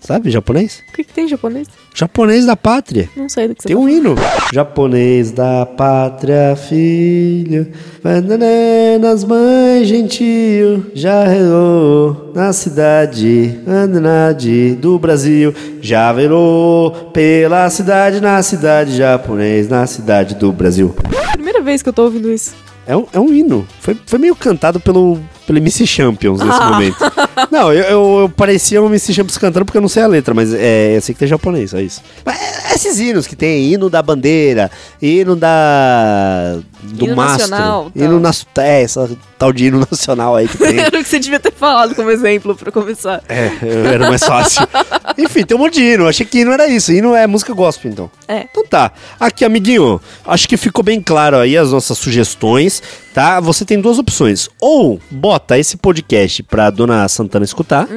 Sabe 0.00 0.30
japonês? 0.30 0.82
O 0.88 0.92
que, 0.92 1.04
que 1.04 1.12
tem 1.12 1.24
em 1.24 1.28
japonês? 1.28 1.68
Japonês 1.94 2.46
da 2.46 2.56
pátria. 2.56 3.08
Não 3.16 3.28
sei 3.28 3.48
do 3.48 3.54
que 3.54 3.62
você 3.62 3.68
Tem 3.68 3.76
tá 3.76 3.82
um 3.82 3.88
hino. 3.88 4.14
Japonês 4.52 5.32
da 5.32 5.66
pátria, 5.66 6.56
filho. 6.56 7.66
Bananas, 8.02 9.24
mãe 9.24 9.84
gentil. 9.84 10.86
Já 10.94 11.24
relou 11.24 12.32
na 12.34 12.52
cidade, 12.52 13.58
andade 13.66 14.74
do 14.76 14.98
Brasil. 14.98 15.52
Já 15.82 16.12
velou 16.12 16.90
pela 17.12 17.68
cidade, 17.68 18.20
na 18.20 18.40
cidade. 18.42 18.96
Japonês 18.96 19.68
na 19.68 19.86
cidade 19.86 20.36
do 20.36 20.52
Brasil. 20.52 20.94
falando. 20.94 21.32
Primeira 21.32 21.60
vez 21.60 21.82
que 21.82 21.88
eu 21.88 21.92
tô 21.92 22.04
ouvindo 22.04 22.30
isso. 22.30 22.54
É 22.86 22.96
um, 22.96 23.04
é 23.12 23.20
um 23.20 23.32
hino. 23.34 23.66
Foi, 23.80 23.96
foi 24.06 24.18
meio 24.18 24.34
cantado 24.34 24.80
pelo, 24.80 25.18
pelo 25.48 25.58
MC 25.58 25.86
Champions 25.86 26.40
nesse 26.40 26.60
Ah. 26.60 26.70
momento. 26.70 26.96
Não, 27.50 27.72
eu, 27.72 27.82
eu, 27.84 28.18
eu 28.22 28.28
parecia 28.36 28.80
um 28.82 28.86
MC 28.86 29.14
Champions 29.14 29.38
cantando 29.38 29.64
porque 29.64 29.78
eu 29.78 29.82
não 29.82 29.88
sei 29.88 30.02
a 30.02 30.06
letra, 30.06 30.34
mas 30.34 30.52
é, 30.52 30.96
eu 30.96 31.00
sei 31.00 31.14
que 31.14 31.18
tem 31.20 31.26
japonês, 31.28 31.70
só 31.70 31.78
isso. 31.80 32.02
Mas 32.24 32.36
é 32.70 32.74
esses 32.74 32.98
hinos 33.00 33.26
que 33.26 33.34
tem, 33.34 33.72
hino 33.72 33.88
da 33.88 34.02
bandeira, 34.02 34.70
hino 35.00 35.34
da. 35.34 36.58
Do 36.82 37.04
Hino 37.06 37.16
mastro. 37.16 37.48
nacional, 37.48 37.92
hino 37.94 38.08
tal. 38.10 38.20
nas, 38.20 38.46
é, 38.58 38.82
essa 38.82 39.10
tal 39.38 39.52
de 39.52 39.66
hino 39.66 39.80
nacional 39.90 40.36
aí 40.36 40.46
que 40.48 40.56
tem. 40.58 40.78
Era 40.78 40.98
o 40.98 41.02
que 41.02 41.08
você 41.08 41.18
devia 41.18 41.40
ter 41.40 41.52
falado 41.52 41.94
como 41.94 42.10
exemplo 42.10 42.54
pra 42.54 42.70
começar. 42.72 43.22
é, 43.28 43.50
era 43.94 44.08
mais 44.08 44.22
fácil. 44.22 44.66
Enfim, 45.18 45.44
tem 45.44 45.56
um 45.56 45.60
monte 45.60 45.74
de 45.74 45.82
hino. 45.82 46.06
Achei 46.06 46.24
que 46.24 46.40
hino 46.40 46.52
era 46.52 46.68
isso. 46.68 46.92
Hino 46.92 47.14
é 47.14 47.26
música 47.26 47.52
gospel, 47.52 47.90
então. 47.90 48.10
É. 48.28 48.46
Então 48.50 48.64
tá. 48.64 48.92
Aqui, 49.18 49.44
amiguinho, 49.44 50.00
acho 50.24 50.48
que 50.48 50.56
ficou 50.56 50.84
bem 50.84 51.00
claro 51.02 51.36
aí 51.38 51.56
as 51.56 51.72
nossas 51.72 51.98
sugestões, 51.98 52.82
tá? 53.12 53.40
Você 53.40 53.64
tem 53.64 53.80
duas 53.80 53.98
opções. 53.98 54.48
Ou 54.60 55.00
bota 55.10 55.58
esse 55.58 55.76
podcast 55.76 56.42
pra 56.44 56.70
dona 56.70 57.08
Santana 57.08 57.44
escutar. 57.44 57.88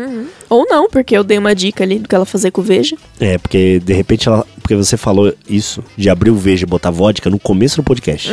Ou 0.51 0.65
não, 0.69 0.89
porque 0.89 1.15
eu 1.15 1.23
dei 1.23 1.37
uma 1.37 1.55
dica 1.55 1.81
ali 1.85 1.97
do 1.97 2.09
que 2.09 2.13
ela 2.13 2.25
fazer 2.25 2.51
com 2.51 2.59
o 2.59 2.63
Veja. 2.63 2.97
É, 3.21 3.37
porque 3.37 3.79
de 3.79 3.93
repente 3.93 4.27
ela. 4.27 4.45
Porque 4.61 4.75
você 4.75 4.97
falou 4.97 5.33
isso, 5.49 5.81
de 5.95 6.09
abrir 6.09 6.29
o 6.29 6.35
Veja 6.35 6.65
e 6.65 6.67
botar 6.67 6.91
vodka 6.91 7.29
no 7.29 7.39
começo 7.39 7.77
do 7.77 7.83
podcast. 7.83 8.29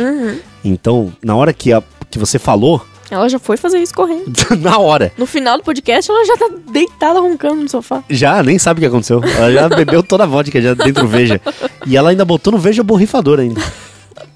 Então, 0.63 1.13
na 1.23 1.33
hora 1.33 1.53
que, 1.53 1.71
a, 1.71 1.81
que 2.11 2.19
você 2.19 2.37
falou, 2.37 2.85
Ela 3.09 3.27
já 3.29 3.39
foi 3.39 3.55
fazer 3.55 3.79
isso 3.79 3.93
correndo. 3.93 4.31
na 4.59 4.77
hora. 4.77 5.13
No 5.17 5.25
final 5.25 5.57
do 5.57 5.63
podcast, 5.63 6.11
ela 6.11 6.25
já 6.25 6.35
tá 6.35 6.49
deitada 6.71 7.21
roncando 7.21 7.55
no 7.63 7.69
sofá. 7.69 8.03
Já 8.09 8.43
nem 8.43 8.59
sabe 8.59 8.79
o 8.79 8.81
que 8.81 8.87
aconteceu. 8.87 9.21
Ela 9.23 9.51
já 9.53 9.69
bebeu 9.73 10.03
toda 10.03 10.25
a 10.25 10.27
vodka 10.27 10.61
já 10.61 10.73
dentro 10.73 11.03
do 11.03 11.07
Veja. 11.07 11.39
E 11.87 11.95
ela 11.95 12.09
ainda 12.09 12.25
botou 12.25 12.51
no 12.51 12.59
Veja 12.59 12.83
borrifador 12.83 13.39
ainda. 13.39 13.61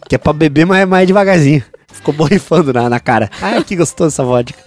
Que 0.07 0.15
é 0.15 0.17
pra 0.17 0.33
beber 0.33 0.65
mais, 0.65 0.87
mais 0.87 1.07
devagarzinho. 1.07 1.63
Ficou 1.93 2.13
borrifando 2.13 2.73
na, 2.73 2.89
na 2.89 2.99
cara. 2.99 3.29
Ai, 3.39 3.63
que 3.63 3.75
gostoso 3.75 4.07
essa 4.07 4.23
vodka. 4.23 4.59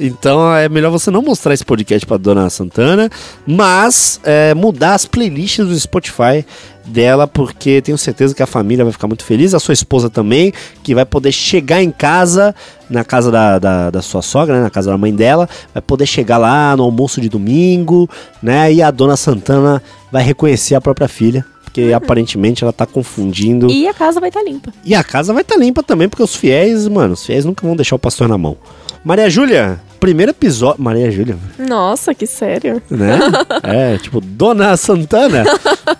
Então 0.00 0.54
é 0.54 0.68
melhor 0.68 0.90
você 0.90 1.10
não 1.10 1.22
mostrar 1.22 1.54
esse 1.54 1.64
podcast 1.64 2.04
pra 2.04 2.16
dona 2.16 2.50
Santana, 2.50 3.08
mas 3.46 4.20
é, 4.24 4.52
mudar 4.52 4.94
as 4.94 5.06
playlists 5.06 5.66
do 5.66 5.78
Spotify 5.78 6.44
dela, 6.84 7.28
porque 7.28 7.80
tenho 7.80 7.96
certeza 7.96 8.34
que 8.34 8.42
a 8.42 8.46
família 8.46 8.84
vai 8.84 8.92
ficar 8.92 9.06
muito 9.06 9.24
feliz, 9.24 9.54
a 9.54 9.60
sua 9.60 9.72
esposa 9.72 10.10
também, 10.10 10.52
que 10.82 10.92
vai 10.94 11.06
poder 11.06 11.30
chegar 11.30 11.80
em 11.80 11.92
casa, 11.92 12.52
na 12.90 13.04
casa 13.04 13.30
da, 13.30 13.60
da, 13.60 13.90
da 13.90 14.02
sua 14.02 14.20
sogra, 14.20 14.56
né, 14.56 14.62
na 14.62 14.70
casa 14.70 14.90
da 14.90 14.98
mãe 14.98 15.14
dela, 15.14 15.48
vai 15.72 15.80
poder 15.80 16.06
chegar 16.06 16.38
lá 16.38 16.76
no 16.76 16.82
almoço 16.82 17.20
de 17.20 17.28
domingo, 17.28 18.10
né? 18.42 18.72
E 18.72 18.82
a 18.82 18.90
dona 18.90 19.16
Santana 19.16 19.80
vai 20.10 20.24
reconhecer 20.24 20.74
a 20.74 20.80
própria 20.80 21.06
filha. 21.06 21.46
Porque 21.72 21.90
aparentemente 21.94 22.62
ela 22.62 22.72
tá 22.72 22.84
confundindo. 22.84 23.70
E 23.70 23.88
a 23.88 23.94
casa 23.94 24.20
vai 24.20 24.28
estar 24.28 24.42
limpa. 24.42 24.70
E 24.84 24.94
a 24.94 25.02
casa 25.02 25.32
vai 25.32 25.40
estar 25.40 25.56
limpa 25.56 25.82
também, 25.82 26.06
porque 26.06 26.22
os 26.22 26.36
fiéis, 26.36 26.86
mano, 26.86 27.14
os 27.14 27.24
fiéis 27.24 27.46
nunca 27.46 27.66
vão 27.66 27.74
deixar 27.74 27.96
o 27.96 27.98
pastor 27.98 28.28
na 28.28 28.36
mão. 28.36 28.58
Maria 29.02 29.28
Júlia, 29.30 29.80
primeiro 29.98 30.30
episódio. 30.30 30.82
Maria 30.82 31.10
Júlia, 31.10 31.36
Nossa, 31.58 32.14
que 32.14 32.26
sério. 32.26 32.82
né? 32.90 33.18
é, 33.64 33.96
tipo, 33.96 34.20
Dona 34.20 34.76
Santana. 34.76 35.44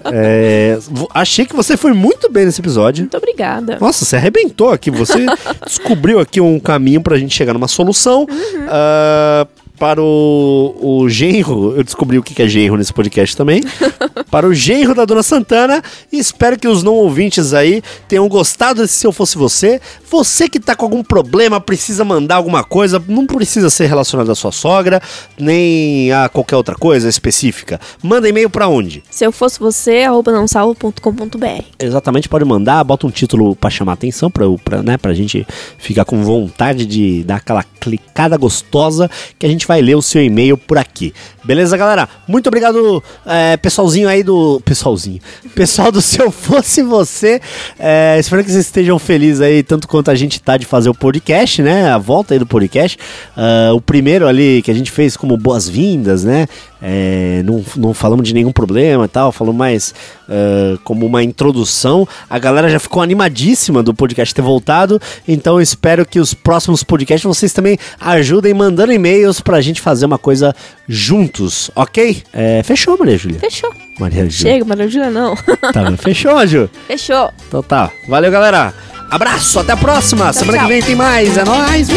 É, 0.05 0.79
achei 1.15 1.47
que 1.47 1.57
você 1.57 1.75
foi 1.77 1.95
muito 1.95 2.31
bem 2.31 2.45
nesse 2.45 2.61
episódio. 2.61 3.03
Muito 3.03 3.17
obrigada. 3.17 3.79
Nossa, 3.81 4.05
você 4.05 4.17
arrebentou 4.17 4.71
aqui. 4.71 4.91
Você 4.91 5.25
descobriu 5.67 6.21
aqui 6.21 6.39
um 6.41 6.61
caminho 6.61 7.01
pra 7.01 7.17
gente 7.17 7.35
chegar 7.35 7.55
numa 7.55 7.67
solução. 7.67 8.27
Ah, 8.69 9.47
para 9.83 10.01
o, 10.01 10.77
o 10.81 11.09
genro, 11.09 11.75
eu 11.77 11.83
descobri 11.83 12.17
o 12.17 12.23
que 12.23 12.41
é 12.41 12.47
genro 12.47 12.77
nesse 12.77 12.93
podcast 12.93 13.37
também. 13.37 13.65
para 14.31 14.47
o 14.47 14.55
genro 14.55 14.95
da 14.95 15.05
Dona 15.05 15.25
Santana. 15.25 15.83
E 16.13 16.21
espero 16.21 16.57
que 16.57 16.69
os 16.69 16.85
não 16.85 16.95
ouvintes 16.95 17.53
aí 17.53 17.83
tenham 18.07 18.29
gostado 18.29 18.81
desse 18.81 18.95
Se 18.95 19.07
Eu 19.09 19.13
Fosse 19.13 19.37
Você. 19.37 19.81
Você 20.09 20.49
que 20.49 20.61
tá 20.61 20.77
com 20.77 20.85
algum 20.85 21.03
problema, 21.03 21.61
precisa 21.61 22.05
mandar 22.05 22.37
alguma 22.37 22.63
coisa, 22.63 23.03
não 23.09 23.27
precisa 23.27 23.71
ser 23.71 23.87
relacionado 23.87 24.31
à 24.31 24.37
sua 24.37 24.53
sogra, 24.53 25.03
nem 25.37 26.13
a 26.13 26.29
qualquer 26.29 26.55
outra 26.55 26.77
coisa 26.77 27.09
específica. 27.09 27.81
Manda 28.01 28.29
e-mail 28.29 28.49
pra 28.49 28.69
onde? 28.69 29.03
Se 29.11 29.27
eu 29.27 29.33
fosse 29.33 29.59
você, 29.59 30.05
arroba 30.05 30.31
nãosalvo.com.br. 30.31 31.65
Exatamente, 31.79 32.29
pode 32.29 32.45
mandar, 32.45 32.85
bota 32.85 33.07
um 33.07 33.11
título 33.11 33.57
pra 33.57 33.69
chamar 33.69 33.95
atenção, 33.95 34.31
pra, 34.31 34.45
pra, 34.65 34.83
né, 34.83 34.97
pra 34.97 35.13
gente 35.13 35.45
ficar 35.77 36.05
com 36.05 36.23
vontade 36.23 36.87
de 36.87 37.25
dar 37.25 37.37
aquela 37.37 37.65
clicada 37.81 38.37
gostosa 38.37 39.11
que 39.39 39.45
a 39.45 39.49
gente 39.49 39.67
vai 39.67 39.72
ler 39.81 39.95
o 39.95 40.03
seu 40.03 40.23
e-mail 40.23 40.59
por 40.59 40.79
aqui. 40.79 41.15
Beleza, 41.45 41.77
galera? 41.77 42.09
Muito 42.29 42.47
obrigado, 42.47 43.03
é, 43.27 43.57
pessoalzinho 43.57 44.09
aí 44.09 44.23
do. 44.23 44.61
Pessoalzinho. 44.65 45.21
Pessoal 45.55 45.91
do 45.91 46.01
Se 46.03 46.21
Eu 46.21 46.31
Fosse 46.31 46.83
Você. 46.83 47.41
É, 47.79 48.17
espero 48.19 48.45
que 48.45 48.51
vocês 48.51 48.67
estejam 48.67 48.99
felizes 48.99 49.41
aí, 49.41 49.63
tanto 49.63 49.89
quanto 49.89 50.11
a 50.11 50.15
gente 50.15 50.41
tá 50.41 50.57
de 50.57 50.65
fazer 50.67 50.89
o 50.89 50.95
podcast, 50.95 51.61
né? 51.63 51.91
A 51.91 51.99
volta 51.99 52.35
aí 52.35 52.39
do 52.39 52.47
podcast. 52.47 52.97
Ah, 53.37 53.73
o 53.75 53.81
primeiro 53.81 54.27
ali 54.27 54.63
que 54.63 54.71
a 54.71 54.75
gente 54.75 54.91
fez 54.91 55.17
como 55.17 55.37
boas-vindas, 55.37 56.23
né? 56.23 56.47
É, 56.85 57.43
não, 57.45 57.65
não 57.77 57.95
falamos 57.95 58.27
de 58.27 58.35
nenhum 58.35 58.51
problema 58.51 59.05
e 59.05 59.09
tal, 59.09 59.31
falamos 59.31 59.59
mais 59.59 59.95
ah, 60.29 60.79
como 60.85 61.05
uma 61.07 61.23
introdução. 61.23 62.07
A 62.31 62.39
galera 62.39 62.69
já 62.69 62.79
ficou 62.79 63.03
animadíssima 63.03 63.83
do 63.83 63.93
podcast 63.93 64.35
ter 64.35 64.43
voltado, 64.43 65.01
então 65.27 65.61
espero 65.61 66.07
que 66.07 66.19
os 66.19 66.35
próximos 66.35 66.83
podcasts 66.83 67.27
vocês 67.27 67.53
também 67.53 67.79
ajudem 68.01 68.55
mandando 68.55 68.93
e-mails 68.93 69.41
pra 69.53 69.61
gente 69.61 69.83
fazer 69.83 70.07
uma 70.07 70.17
coisa 70.17 70.57
juntos, 70.89 71.71
ok? 71.77 72.23
É, 72.33 72.63
fechou, 72.63 72.97
Maria 72.99 73.19
Júlia. 73.19 73.39
Fechou. 73.39 73.71
Maria 74.01 74.23
Júlia. 74.23 74.53
Chega, 74.53 74.65
Maria 74.65 74.89
Júlia, 74.89 75.11
não. 75.11 75.37
Tá, 75.37 75.95
fechou, 75.99 76.47
Ju? 76.47 76.71
Fechou. 76.87 77.31
Então 77.47 77.63
tá. 77.63 77.91
Valeu, 78.09 78.31
galera. 78.31 78.73
Abraço, 79.11 79.61
até 79.61 79.73
a 79.73 79.77
próxima. 79.77 80.33
Semana 80.33 80.57
tchau. 80.57 80.67
que 80.67 80.73
vem 80.73 80.83
tem 80.83 80.97
mais. 80.97 81.37
É 81.37 81.45
nóis. 81.45 81.91
Uh! 81.91 81.93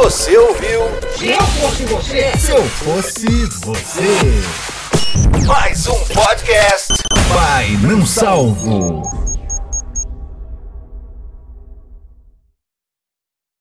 Você 0.00 0.38
ouviu 0.38 0.80
Se 1.18 1.30
eu 1.30 1.42
fosse 1.42 1.84
você, 1.84 2.32
Se 2.38 2.52
Eu 2.52 2.62
Fosse 2.62 3.26
Você. 3.64 5.44
Mais 5.48 5.84
um 5.88 5.98
podcast. 6.14 6.92
Vai 7.34 7.70
Não 7.82 8.06
Salvo. 8.06 9.27